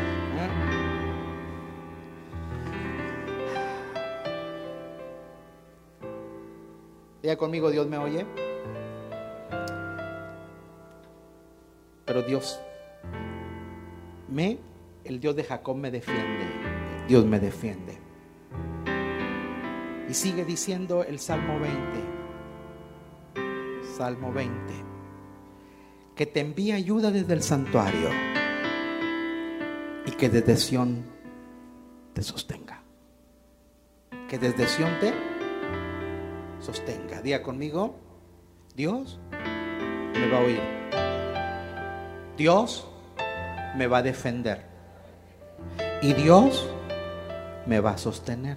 Diga 7.25 7.37
conmigo, 7.37 7.71
Dios 7.71 7.89
me 7.89 7.97
oye. 7.97 8.27
Pero 12.05 12.21
Dios 12.21 12.61
me, 14.29 14.59
el 15.05 15.21
Dios 15.21 15.35
de 15.35 15.43
Jacob 15.43 15.75
me 15.75 15.91
defiende. 15.91 16.45
Dios 17.09 17.25
me 17.25 17.41
defiende. 17.41 17.99
Y 20.07 20.13
sigue 20.13 20.45
diciendo 20.45 21.03
el 21.03 21.19
Salmo 21.19 21.59
20. 21.61 21.81
Salmo 23.97 24.31
20. 24.31 24.53
Que 26.15 26.27
te 26.27 26.41
envíe 26.41 26.73
ayuda 26.73 27.11
desde 27.11 27.33
el 27.33 27.43
santuario 27.43 28.11
y 30.05 30.11
que 30.11 30.29
desde 30.29 30.59
Sión 30.59 31.07
te 32.13 32.23
sostenga. 32.23 32.83
Que 34.29 34.39
desde 34.39 34.69
Sión 34.69 34.91
te 35.01 35.24
sostenga. 36.65 37.21
Diga 37.21 37.43
conmigo, 37.43 37.95
Dios 38.75 39.21
me 39.31 40.31
va 40.31 40.39
a 40.39 40.41
oír. 40.41 40.61
Dios 42.37 42.89
me 43.77 43.87
va 43.87 43.99
a 43.99 44.03
defender. 44.03 44.65
Y 46.03 46.15
Dios 46.15 46.69
me 47.67 47.81
va 47.81 47.93
a 47.93 47.99
sostener. 47.99 48.57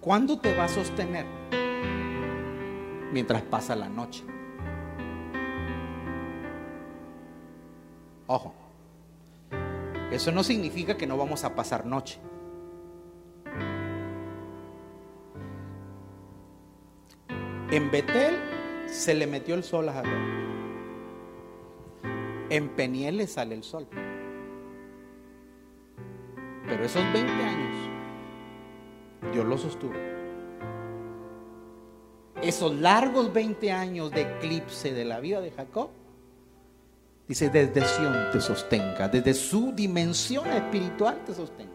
¿Cuándo 0.00 0.38
te 0.38 0.54
va 0.56 0.64
a 0.64 0.68
sostener? 0.68 1.26
Mientras 3.12 3.42
pasa 3.42 3.76
la 3.76 3.88
noche. 3.88 4.24
Ojo, 8.26 8.54
eso 10.10 10.32
no 10.32 10.42
significa 10.42 10.96
que 10.96 11.06
no 11.06 11.16
vamos 11.16 11.44
a 11.44 11.54
pasar 11.54 11.86
noche. 11.86 12.18
En 17.70 17.90
Betel 17.90 18.34
se 18.86 19.14
le 19.14 19.26
metió 19.26 19.54
el 19.54 19.62
sol 19.62 19.90
a 19.90 19.92
Jacob. 19.92 20.10
En 22.48 22.70
Peniel 22.70 23.18
le 23.18 23.26
sale 23.26 23.54
el 23.54 23.62
sol. 23.62 23.86
Pero 26.66 26.84
esos 26.84 27.02
20 27.12 27.30
años 27.30 27.68
Dios 29.32 29.44
lo 29.44 29.58
sostuvo. 29.58 29.92
Esos 32.40 32.74
largos 32.74 33.32
20 33.32 33.70
años 33.72 34.10
de 34.12 34.22
eclipse 34.22 34.94
de 34.94 35.04
la 35.04 35.20
vida 35.20 35.40
de 35.40 35.50
Jacob, 35.50 35.90
dice, 37.26 37.50
desde 37.50 37.84
Sión 37.84 38.30
te 38.32 38.40
sostenga, 38.40 39.08
desde 39.08 39.34
su 39.34 39.72
dimensión 39.72 40.46
espiritual 40.46 41.22
te 41.26 41.34
sostenga. 41.34 41.72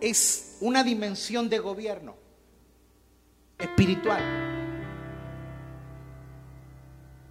Es 0.00 0.58
una 0.60 0.84
dimensión 0.84 1.48
de 1.48 1.58
gobierno 1.60 2.14
espiritual. 3.58 4.22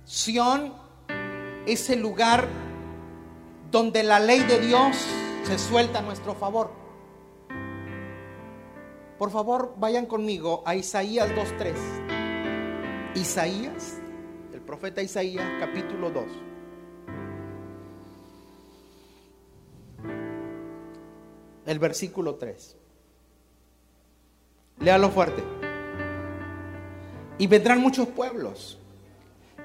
Sión 0.05 0.73
es 1.67 1.89
el 1.91 2.01
lugar 2.01 2.47
donde 3.69 4.01
la 4.01 4.19
ley 4.19 4.39
de 4.39 4.59
Dios 4.59 4.97
se 5.43 5.59
suelta 5.59 5.99
a 5.99 6.01
nuestro 6.01 6.33
favor. 6.33 6.71
Por 9.19 9.29
favor, 9.29 9.75
vayan 9.77 10.07
conmigo 10.07 10.63
a 10.65 10.75
Isaías 10.75 11.29
2.3. 11.29 13.15
Isaías, 13.15 13.99
el 14.51 14.61
profeta 14.61 15.03
Isaías, 15.03 15.45
capítulo 15.59 16.09
2. 16.09 16.46
El 21.67 21.79
versículo 21.79 22.35
3. 22.35 22.77
Léalo 24.79 25.09
fuerte. 25.11 25.43
Y 27.37 27.45
vendrán 27.47 27.81
muchos 27.81 28.07
pueblos 28.07 28.79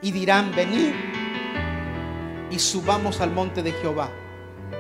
y 0.03 0.11
dirán, 0.11 0.53
venid 0.55 0.93
y 2.51 2.59
subamos 2.59 3.21
al 3.21 3.31
monte 3.31 3.63
de 3.63 3.71
Jehová. 3.71 4.11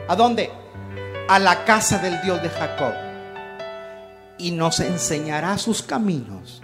¿A 0.08 0.16
dónde? 0.16 0.50
A 1.28 1.38
la 1.38 1.64
casa 1.64 1.98
del 1.98 2.20
Dios 2.22 2.42
de 2.42 2.48
Jacob. 2.48 2.92
Y 4.36 4.50
nos 4.50 4.80
enseñará 4.80 5.56
sus 5.58 5.80
caminos 5.80 6.60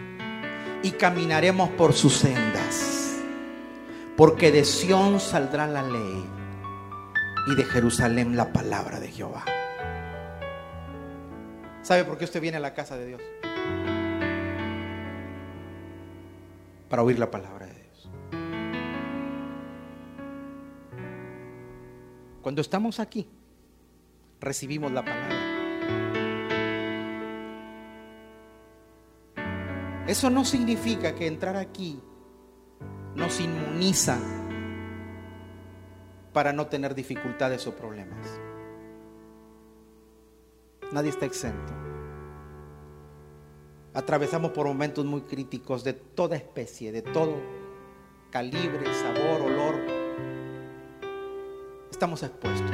y 0.82 0.90
caminaremos 0.90 1.70
por 1.70 1.92
sus 1.92 2.14
sendas. 2.14 3.16
Porque 4.16 4.50
de 4.50 4.64
Sión 4.64 5.20
saldrá 5.20 5.68
la 5.68 5.84
ley 5.84 6.24
y 7.46 7.54
de 7.54 7.64
Jerusalén 7.64 8.36
la 8.36 8.52
palabra 8.52 8.98
de 8.98 9.12
Jehová. 9.12 9.44
¿Sabe 11.88 12.04
por 12.04 12.18
qué 12.18 12.26
usted 12.26 12.42
viene 12.42 12.58
a 12.58 12.60
la 12.60 12.74
casa 12.74 12.98
de 12.98 13.06
Dios? 13.06 13.22
Para 16.90 17.02
oír 17.02 17.18
la 17.18 17.30
palabra 17.30 17.64
de 17.64 17.72
Dios. 17.72 18.10
Cuando 22.42 22.60
estamos 22.60 23.00
aquí, 23.00 23.26
recibimos 24.38 24.92
la 24.92 25.02
palabra. 25.02 25.34
Eso 30.06 30.28
no 30.28 30.44
significa 30.44 31.14
que 31.14 31.26
entrar 31.26 31.56
aquí 31.56 32.02
nos 33.14 33.40
inmuniza 33.40 34.18
para 36.34 36.52
no 36.52 36.66
tener 36.66 36.94
dificultades 36.94 37.66
o 37.66 37.74
problemas. 37.74 38.38
Nadie 40.92 41.10
está 41.10 41.26
exento. 41.26 41.72
Atravesamos 43.94 44.52
por 44.52 44.66
momentos 44.66 45.04
muy 45.04 45.22
críticos 45.22 45.84
de 45.84 45.92
toda 45.92 46.36
especie, 46.36 46.92
de 46.92 47.02
todo 47.02 47.36
calibre, 48.30 48.86
sabor, 48.94 49.40
olor, 49.42 49.74
estamos 51.90 52.22
expuestos. 52.22 52.70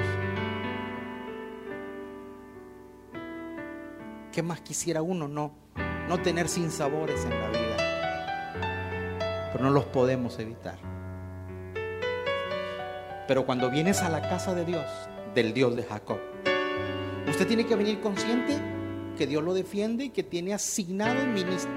¿Qué 4.32 4.42
más 4.42 4.60
quisiera 4.60 5.00
uno 5.00 5.28
no, 5.28 5.54
no 6.08 6.20
tener 6.20 6.48
sinsabores 6.48 7.24
en 7.24 7.30
la 7.30 7.48
vida? 7.48 7.76
Pero 9.52 9.64
no 9.64 9.70
los 9.70 9.84
podemos 9.84 10.38
evitar. 10.40 10.78
Pero 13.28 13.46
cuando 13.46 13.70
vienes 13.70 14.02
a 14.02 14.08
la 14.08 14.20
casa 14.20 14.54
de 14.54 14.64
Dios, 14.64 14.84
del 15.34 15.54
Dios 15.54 15.76
de 15.76 15.84
Jacob, 15.84 16.18
usted 17.34 17.48
tiene 17.48 17.66
que 17.66 17.74
venir 17.74 17.98
consciente 17.98 18.56
que 19.18 19.26
Dios 19.26 19.42
lo 19.42 19.54
defiende 19.54 20.04
y 20.04 20.10
que 20.10 20.22
tiene 20.22 20.54
asignado 20.54 21.26
ministro, 21.26 21.72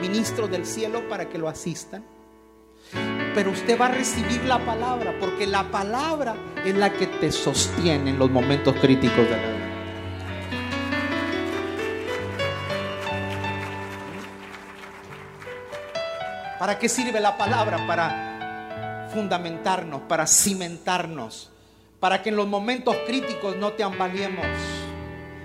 ministros 0.00 0.48
del 0.48 0.64
cielo 0.64 1.08
para 1.08 1.28
que 1.28 1.38
lo 1.38 1.48
asistan. 1.48 2.04
Pero 3.34 3.50
usted 3.50 3.80
va 3.80 3.86
a 3.86 3.90
recibir 3.90 4.44
la 4.44 4.64
palabra, 4.64 5.12
porque 5.18 5.48
la 5.48 5.68
palabra 5.72 6.36
es 6.64 6.76
la 6.76 6.92
que 6.92 7.08
te 7.08 7.32
sostiene 7.32 8.10
en 8.10 8.18
los 8.18 8.30
momentos 8.30 8.76
críticos 8.76 9.16
de 9.16 9.30
la 9.30 9.36
vida. 9.36 9.68
¿Para 16.60 16.78
qué 16.78 16.88
sirve 16.88 17.18
la 17.18 17.36
palabra? 17.36 17.84
Para 17.88 19.08
fundamentarnos, 19.12 20.02
para 20.02 20.28
cimentarnos, 20.28 21.50
para 21.98 22.22
que 22.22 22.28
en 22.28 22.36
los 22.36 22.46
momentos 22.46 22.94
críticos 23.04 23.56
no 23.56 23.72
te 23.72 23.82
ambaliemos. 23.82 24.46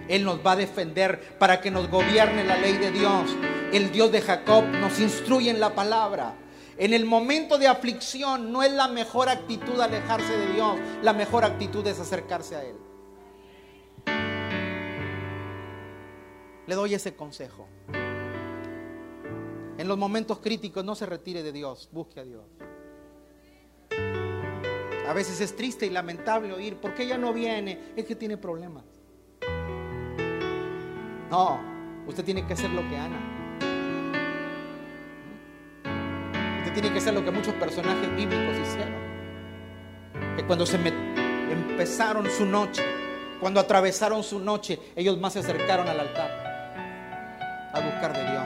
Él 0.07 0.23
nos 0.23 0.45
va 0.45 0.53
a 0.53 0.55
defender 0.55 1.37
para 1.37 1.61
que 1.61 1.71
nos 1.71 1.89
gobierne 1.89 2.43
la 2.43 2.57
ley 2.57 2.77
de 2.77 2.91
Dios. 2.91 3.35
El 3.71 3.91
Dios 3.91 4.11
de 4.11 4.21
Jacob 4.21 4.65
nos 4.65 4.99
instruye 4.99 5.49
en 5.49 5.59
la 5.59 5.75
palabra. 5.75 6.35
En 6.77 6.93
el 6.93 7.05
momento 7.05 7.57
de 7.57 7.67
aflicción 7.67 8.51
no 8.51 8.61
es 8.61 8.71
la 8.71 8.87
mejor 8.87 9.29
actitud 9.29 9.79
alejarse 9.81 10.37
de 10.37 10.53
Dios, 10.53 10.77
la 11.01 11.11
mejor 11.11 11.43
actitud 11.43 11.85
es 11.87 11.99
acercarse 11.99 12.55
a 12.55 12.63
Él. 12.63 12.75
Le 16.67 16.75
doy 16.75 16.93
ese 16.93 17.15
consejo. 17.15 17.67
En 19.77 19.87
los 19.87 19.97
momentos 19.97 20.39
críticos 20.39 20.83
no 20.85 20.95
se 20.95 21.05
retire 21.05 21.41
de 21.41 21.51
Dios, 21.51 21.89
busque 21.91 22.19
a 22.19 22.23
Dios. 22.23 22.45
A 25.07 25.13
veces 25.13 25.39
es 25.39 25.55
triste 25.55 25.85
y 25.85 25.89
lamentable 25.89 26.51
oír, 26.51 26.75
¿por 26.75 26.93
qué 26.93 27.03
ella 27.03 27.17
no 27.17 27.33
viene? 27.33 27.93
Es 27.95 28.05
que 28.05 28.15
tiene 28.15 28.37
problemas. 28.37 28.83
No, 31.29 31.59
usted 32.07 32.23
tiene 32.23 32.45
que 32.45 32.53
hacer 32.53 32.69
lo 32.69 32.87
que 32.87 32.97
Ana. 32.97 33.17
Usted 36.59 36.73
tiene 36.73 36.91
que 36.91 36.99
hacer 36.99 37.13
lo 37.13 37.25
que 37.25 37.31
muchos 37.31 37.53
personajes 37.55 38.15
bíblicos 38.15 38.55
hicieron. 38.57 38.95
Que 40.37 40.45
cuando 40.45 40.65
se 40.65 40.77
empezaron 40.77 42.29
su 42.29 42.45
noche, 42.45 42.83
cuando 43.41 43.59
atravesaron 43.59 44.23
su 44.23 44.39
noche, 44.39 44.79
ellos 44.95 45.19
más 45.19 45.33
se 45.33 45.39
acercaron 45.39 45.87
al 45.87 45.99
altar 45.99 46.47
a 47.73 47.79
buscar 47.81 48.13
de 48.13 48.23
Dios. 48.31 48.45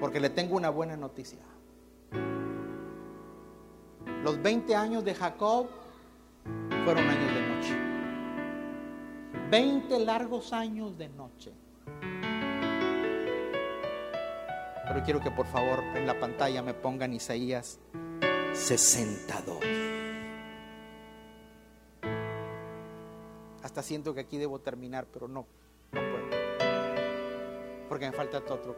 Porque 0.00 0.18
le 0.18 0.30
tengo 0.30 0.56
una 0.56 0.70
buena 0.70 0.96
noticia. 0.96 1.40
Los 4.24 4.40
20 4.40 4.74
años 4.74 5.04
de 5.04 5.14
Jacob 5.14 5.68
fueron 6.84 7.08
años 7.08 7.34
de 7.34 7.40
noche. 7.48 7.76
20 9.50 9.98
largos 10.00 10.52
años 10.52 10.98
de 10.98 11.08
noche. 11.08 11.52
Pero 14.88 15.04
quiero 15.04 15.20
que 15.20 15.30
por 15.30 15.46
favor 15.46 15.82
en 15.94 16.06
la 16.06 16.18
pantalla 16.18 16.62
me 16.62 16.74
pongan 16.74 17.12
Isaías 17.12 17.78
62. 18.52 19.58
Hasta 23.62 23.82
siento 23.82 24.12
que 24.12 24.20
aquí 24.20 24.38
debo 24.38 24.58
terminar, 24.58 25.06
pero 25.12 25.28
no, 25.28 25.46
no 25.92 26.00
puedo. 26.00 26.26
Porque 27.88 28.06
me 28.06 28.12
falta 28.12 28.38
otro 28.38 28.76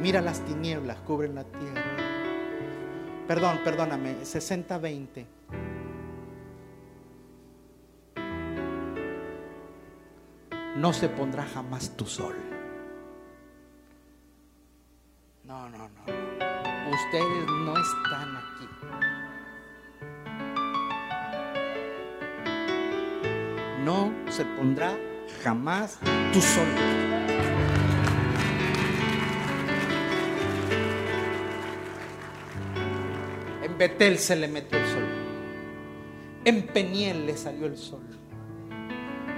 Mira 0.00 0.22
las 0.22 0.40
tinieblas, 0.46 0.96
cubren 1.00 1.34
la 1.34 1.44
tierra. 1.44 1.84
Perdón, 3.28 3.60
perdóname, 3.62 4.16
60-20. 4.22 5.26
No 10.76 10.92
se 10.94 11.10
pondrá 11.10 11.44
jamás 11.44 11.94
tu 11.96 12.06
sol. 12.06 12.34
No, 15.44 15.68
no, 15.68 15.78
no. 15.78 16.02
Ustedes 16.90 17.46
no 17.46 17.74
están 17.76 18.36
aquí. 18.36 18.68
No 23.84 24.12
se 24.30 24.46
pondrá 24.46 24.96
jamás 25.44 25.98
tu 26.32 26.40
sol. 26.40 27.19
Betel 33.80 34.18
se 34.18 34.36
le 34.36 34.46
metió 34.46 34.76
el 34.76 34.86
sol. 34.88 35.08
En 36.44 36.66
Peniel 36.66 37.24
le 37.24 37.34
salió 37.34 37.64
el 37.64 37.78
sol. 37.78 38.02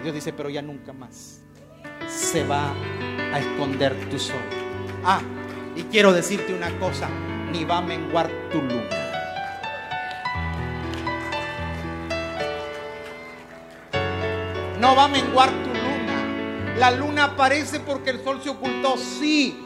Y 0.01 0.03
Dios 0.03 0.17
dice, 0.17 0.33
pero 0.33 0.51
ya 0.51 0.61
nunca 0.61 0.93
más 0.93 1.43
se 2.09 2.45
va 2.45 2.75
a 3.33 3.39
esconder 3.39 3.95
tu 4.11 4.19
sol. 4.19 4.43
Ah, 5.05 5.21
y 5.77 5.85
quiero 5.85 6.13
decirte 6.13 6.53
una 6.53 6.77
cosa, 6.81 7.09
ni 7.53 7.65
va 7.65 7.79
a 7.79 7.83
menguar 7.83 8.29
tu 8.51 8.61
luna. 8.61 8.89
No 14.81 14.97
va 14.97 15.05
a 15.05 15.09
menguar 15.09 15.51
tu 15.51 15.69
luna. 15.69 16.75
La 16.79 16.91
luna 16.91 17.25
aparece 17.27 17.79
porque 17.79 18.11
el 18.11 18.25
sol 18.25 18.41
se 18.43 18.51
ocultó, 18.51 18.97
sí, 18.97 19.63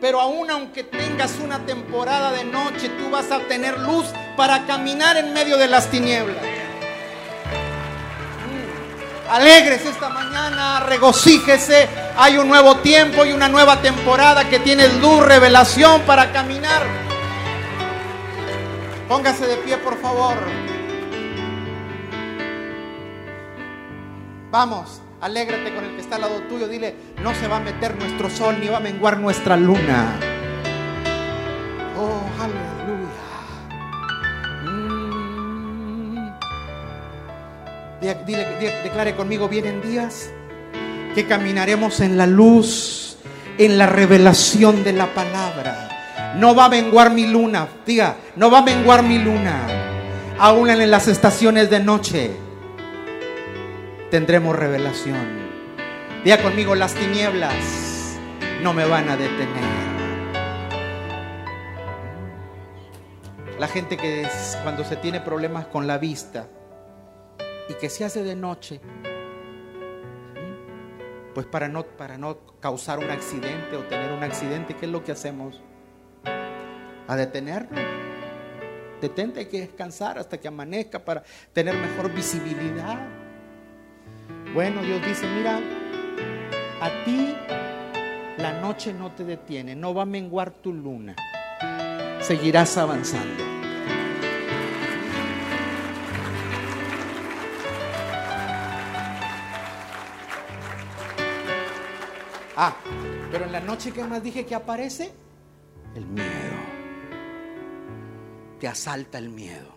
pero 0.00 0.20
aún 0.20 0.50
aunque 0.50 0.84
tengas 0.84 1.32
una 1.42 1.64
temporada 1.64 2.32
de 2.32 2.44
noche, 2.44 2.88
tú 2.98 3.10
vas 3.10 3.30
a 3.30 3.40
tener 3.40 3.78
luz 3.78 4.06
para 4.36 4.66
caminar 4.66 5.16
en 5.16 5.32
medio 5.32 5.56
de 5.56 5.68
las 5.68 5.90
tinieblas. 5.90 6.42
Mm. 8.46 9.30
Alegres 9.30 9.84
esta 9.86 10.08
mañana, 10.08 10.80
regocíjese. 10.80 11.88
Hay 12.16 12.36
un 12.36 12.48
nuevo 12.48 12.76
tiempo 12.76 13.24
y 13.24 13.32
una 13.32 13.48
nueva 13.48 13.80
temporada 13.80 14.48
que 14.48 14.58
tiene 14.58 14.88
luz, 15.00 15.24
revelación 15.24 16.02
para 16.02 16.32
caminar. 16.32 16.82
Póngase 19.08 19.46
de 19.46 19.56
pie, 19.58 19.76
por 19.78 20.00
favor. 20.00 20.36
Vamos. 24.50 25.03
Alégrate 25.24 25.74
con 25.74 25.82
el 25.86 25.94
que 25.94 26.02
está 26.02 26.16
al 26.16 26.20
lado 26.20 26.42
tuyo. 26.50 26.68
Dile, 26.68 26.94
no 27.22 27.34
se 27.34 27.48
va 27.48 27.56
a 27.56 27.60
meter 27.60 27.96
nuestro 27.96 28.28
sol 28.28 28.58
ni 28.60 28.68
va 28.68 28.76
a 28.76 28.80
menguar 28.80 29.18
nuestra 29.18 29.56
luna. 29.56 30.20
Oh, 31.98 32.20
aleluya. 32.42 33.08
Mm. 34.66 36.28
Dile, 38.26 38.82
declare 38.82 39.16
conmigo, 39.16 39.48
vienen 39.48 39.80
días 39.80 40.28
que 41.14 41.26
caminaremos 41.26 42.00
en 42.00 42.18
la 42.18 42.26
luz, 42.26 43.16
en 43.56 43.78
la 43.78 43.86
revelación 43.86 44.84
de 44.84 44.92
la 44.92 45.06
palabra. 45.14 46.34
No 46.36 46.54
va 46.54 46.66
a 46.66 46.68
menguar 46.68 47.10
mi 47.12 47.26
luna. 47.26 47.66
Diga, 47.86 48.16
no 48.36 48.50
va 48.50 48.58
a 48.58 48.62
menguar 48.62 49.02
mi 49.02 49.16
luna. 49.16 49.62
Aún 50.38 50.68
en 50.68 50.90
las 50.90 51.08
estaciones 51.08 51.70
de 51.70 51.80
noche 51.80 52.43
tendremos 54.14 54.54
revelación. 54.54 55.26
Diga 56.22 56.40
conmigo, 56.40 56.76
las 56.76 56.94
tinieblas 56.94 58.16
no 58.62 58.72
me 58.72 58.84
van 58.84 59.08
a 59.08 59.16
detener. 59.16 59.64
La 63.58 63.66
gente 63.66 63.96
que 63.96 64.24
cuando 64.62 64.84
se 64.84 64.94
tiene 64.94 65.20
problemas 65.20 65.66
con 65.66 65.88
la 65.88 65.98
vista 65.98 66.46
y 67.68 67.74
que 67.74 67.90
se 67.90 68.04
hace 68.04 68.22
de 68.22 68.36
noche, 68.36 68.80
pues 71.34 71.46
para 71.46 71.66
no, 71.66 71.82
para 71.82 72.16
no 72.16 72.38
causar 72.60 73.00
un 73.00 73.10
accidente 73.10 73.74
o 73.74 73.80
tener 73.80 74.12
un 74.12 74.22
accidente, 74.22 74.74
¿qué 74.74 74.86
es 74.86 74.92
lo 74.92 75.02
que 75.02 75.10
hacemos? 75.10 75.60
A 77.08 77.16
detenerlo. 77.16 77.80
Detente, 79.00 79.40
hay 79.40 79.46
que 79.46 79.58
descansar 79.58 80.20
hasta 80.20 80.38
que 80.38 80.46
amanezca 80.46 81.04
para 81.04 81.24
tener 81.52 81.74
mejor 81.74 82.14
visibilidad. 82.14 83.23
Bueno, 84.54 84.82
Dios 84.82 85.04
dice, 85.04 85.26
mira, 85.26 85.58
a 86.80 87.04
ti 87.04 87.34
la 88.38 88.60
noche 88.60 88.94
no 88.94 89.10
te 89.10 89.24
detiene, 89.24 89.74
no 89.74 89.92
va 89.92 90.02
a 90.02 90.06
menguar 90.06 90.52
tu 90.52 90.72
luna, 90.72 91.16
seguirás 92.20 92.78
avanzando. 92.78 93.42
Ah, 102.56 102.76
pero 103.32 103.46
en 103.46 103.50
la 103.50 103.60
noche 103.60 103.90
que 103.90 104.04
más 104.04 104.22
dije 104.22 104.46
que 104.46 104.54
aparece, 104.54 105.10
el 105.96 106.06
miedo. 106.06 106.28
Te 108.60 108.68
asalta 108.68 109.18
el 109.18 109.30
miedo. 109.30 109.74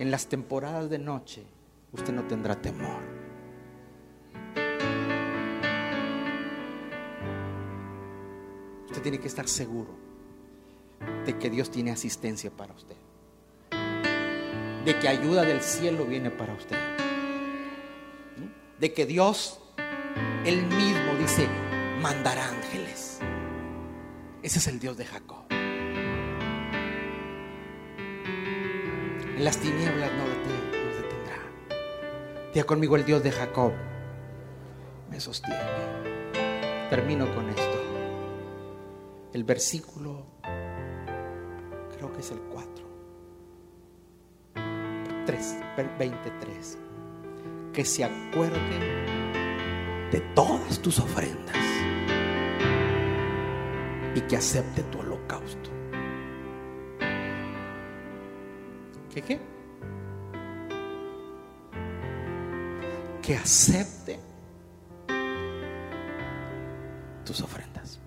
En 0.00 0.10
las 0.10 0.26
temporadas 0.26 0.90
de 0.90 0.98
noche 0.98 1.55
usted 1.96 2.12
no 2.12 2.24
tendrá 2.24 2.54
temor. 2.54 3.02
Usted 8.86 9.02
tiene 9.02 9.18
que 9.18 9.28
estar 9.28 9.48
seguro 9.48 9.94
de 11.24 11.36
que 11.38 11.50
Dios 11.50 11.70
tiene 11.70 11.90
asistencia 11.90 12.50
para 12.50 12.74
usted. 12.74 12.96
De 14.84 14.98
que 14.98 15.08
ayuda 15.08 15.42
del 15.42 15.60
cielo 15.60 16.04
viene 16.04 16.30
para 16.30 16.54
usted. 16.54 16.78
De 18.78 18.92
que 18.92 19.06
Dios, 19.06 19.58
Él 20.44 20.62
mismo 20.66 21.14
dice, 21.18 21.48
mandará 22.00 22.48
ángeles. 22.48 23.18
Ese 24.42 24.58
es 24.58 24.66
el 24.68 24.78
Dios 24.78 24.96
de 24.96 25.06
Jacob. 25.06 25.44
En 29.36 29.44
las 29.44 29.58
tinieblas 29.58 30.12
no 30.12 30.35
Diga 32.56 32.64
conmigo 32.64 32.96
el 32.96 33.04
Dios 33.04 33.22
de 33.22 33.30
Jacob 33.30 33.70
me 35.10 35.20
sostiene. 35.20 35.60
Termino 36.88 37.26
con 37.34 37.50
esto. 37.50 37.82
El 39.34 39.44
versículo, 39.44 40.24
creo 41.94 42.10
que 42.14 42.20
es 42.20 42.30
el 42.30 42.38
4. 42.38 42.86
3, 45.26 45.56
23. 45.98 46.78
Que 47.74 47.84
se 47.84 48.04
acuerde 48.04 50.08
de 50.10 50.20
todas 50.34 50.80
tus 50.80 50.98
ofrendas 50.98 51.58
y 54.14 54.20
que 54.22 54.34
acepte 54.34 54.82
tu 54.84 55.00
holocausto. 55.00 55.68
¿Qué 59.12 59.20
qué? 59.20 59.55
Que 63.26 63.34
acepte 63.34 64.20
tus 67.24 67.40
ofrendas. 67.40 67.98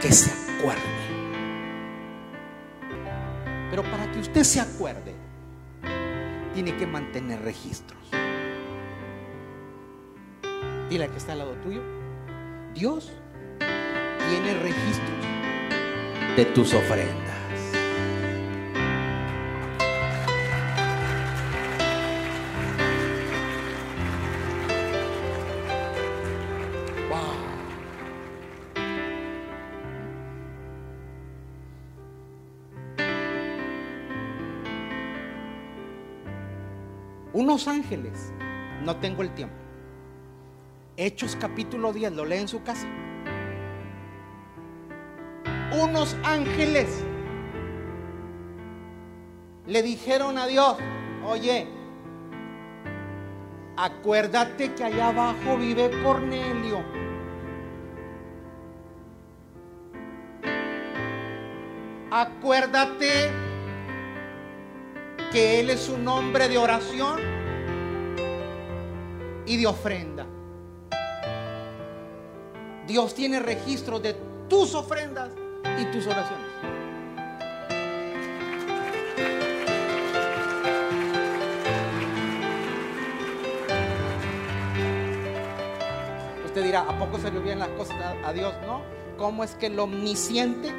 Que 0.00 0.12
se 0.12 0.30
acuerde. 0.30 0.80
Pero 3.70 3.82
para 3.82 4.12
que 4.12 4.20
usted 4.20 4.44
se 4.44 4.60
acuerde, 4.60 5.12
tiene 6.54 6.76
que 6.76 6.86
mantener 6.86 7.42
registros. 7.42 7.98
Dile 10.88 11.08
que 11.08 11.16
está 11.16 11.32
al 11.32 11.38
lado 11.38 11.54
tuyo. 11.54 11.82
Dios 12.74 13.10
tiene 13.58 14.54
registros 14.60 16.36
de 16.36 16.44
tus 16.44 16.72
ofrendas. 16.74 17.33
Unos 37.34 37.66
ángeles, 37.66 38.32
no 38.84 38.94
tengo 38.98 39.22
el 39.22 39.34
tiempo. 39.34 39.56
Hechos 40.96 41.34
capítulo 41.34 41.92
10, 41.92 42.12
lo 42.12 42.24
lee 42.24 42.36
en 42.36 42.46
su 42.46 42.62
casa. 42.62 42.86
Unos 45.76 46.16
ángeles 46.22 47.04
le 49.66 49.82
dijeron 49.82 50.38
a 50.38 50.46
Dios, 50.46 50.76
oye, 51.26 51.66
acuérdate 53.76 54.72
que 54.74 54.84
allá 54.84 55.08
abajo 55.08 55.56
vive 55.58 55.90
Cornelio. 56.04 56.84
Acuérdate 62.12 63.43
que 65.34 65.58
Él 65.58 65.68
es 65.68 65.88
un 65.88 66.06
hombre 66.06 66.48
de 66.48 66.56
oración 66.56 67.18
y 69.44 69.56
de 69.56 69.66
ofrenda. 69.66 70.24
Dios 72.86 73.16
tiene 73.16 73.40
registro 73.40 73.98
de 73.98 74.14
tus 74.48 74.76
ofrendas 74.76 75.32
y 75.76 75.86
tus 75.86 76.06
oraciones. 76.06 76.46
Usted 86.44 86.62
dirá, 86.62 86.82
¿a 86.82 86.96
poco 86.96 87.18
se 87.18 87.32
le 87.32 87.38
olvidan 87.40 87.58
las 87.58 87.70
cosas 87.70 87.96
a, 88.24 88.32
Dios? 88.32 88.54
No. 88.64 88.82
¿Cómo 89.18 89.42
es 89.42 89.56
que 89.56 89.66
el 89.66 89.80
omnisciente 89.80 90.72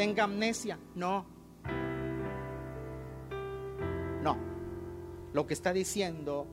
tenga 0.00 0.24
amnesia? 0.24 0.78
No. 0.94 1.26
No. 4.22 4.38
Lo 5.34 5.46
que 5.46 5.52
está 5.52 5.74
diciendo, 5.74 6.46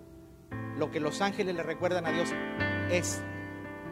lo 0.78 0.92
que 0.92 1.00
los 1.00 1.22
ángeles 1.22 1.56
le 1.56 1.64
recuerdan 1.64 2.06
a 2.06 2.12
Dios 2.12 2.34
es 2.92 3.22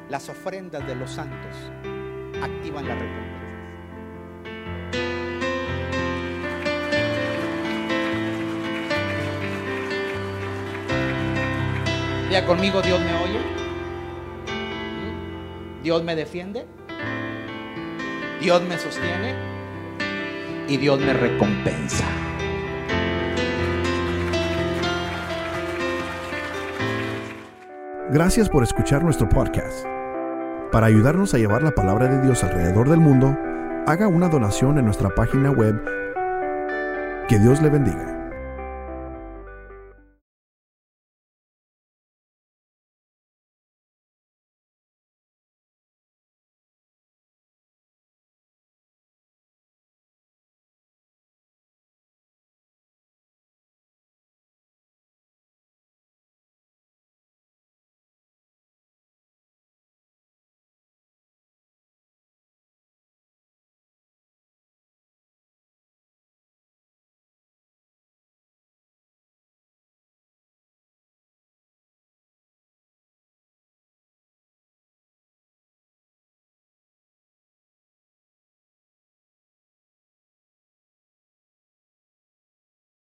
las 0.09 0.27
ofrendas 0.27 0.85
de 0.85 0.95
los 0.95 1.09
santos 1.09 1.55
activan 2.41 2.85
la 2.85 2.95
recompensa. 2.95 3.31
Conmigo, 12.45 12.81
Dios 12.81 12.99
me 12.99 13.15
oye. 13.23 13.39
Dios 15.81 16.03
me 16.03 16.13
defiende. 16.13 16.65
Dios 18.45 18.61
me 18.69 18.77
sostiene. 18.77 19.33
Y 20.67 20.77
Dios 20.77 20.99
me 20.99 21.13
recompensa. 21.13 22.05
Gracias 28.11 28.47
por 28.47 28.61
escuchar 28.61 29.03
nuestro 29.03 29.27
podcast. 29.27 29.87
Para 30.71 30.85
ayudarnos 30.85 31.33
a 31.33 31.39
llevar 31.39 31.63
la 31.63 31.71
palabra 31.71 32.07
de 32.07 32.21
Dios 32.21 32.43
alrededor 32.43 32.87
del 32.87 32.99
mundo, 32.99 33.35
haga 33.87 34.07
una 34.07 34.29
donación 34.29 34.77
en 34.77 34.85
nuestra 34.85 35.09
página 35.09 35.49
web. 35.49 35.83
Que 37.27 37.39
Dios 37.39 37.63
le 37.63 37.71
bendiga. 37.71 38.14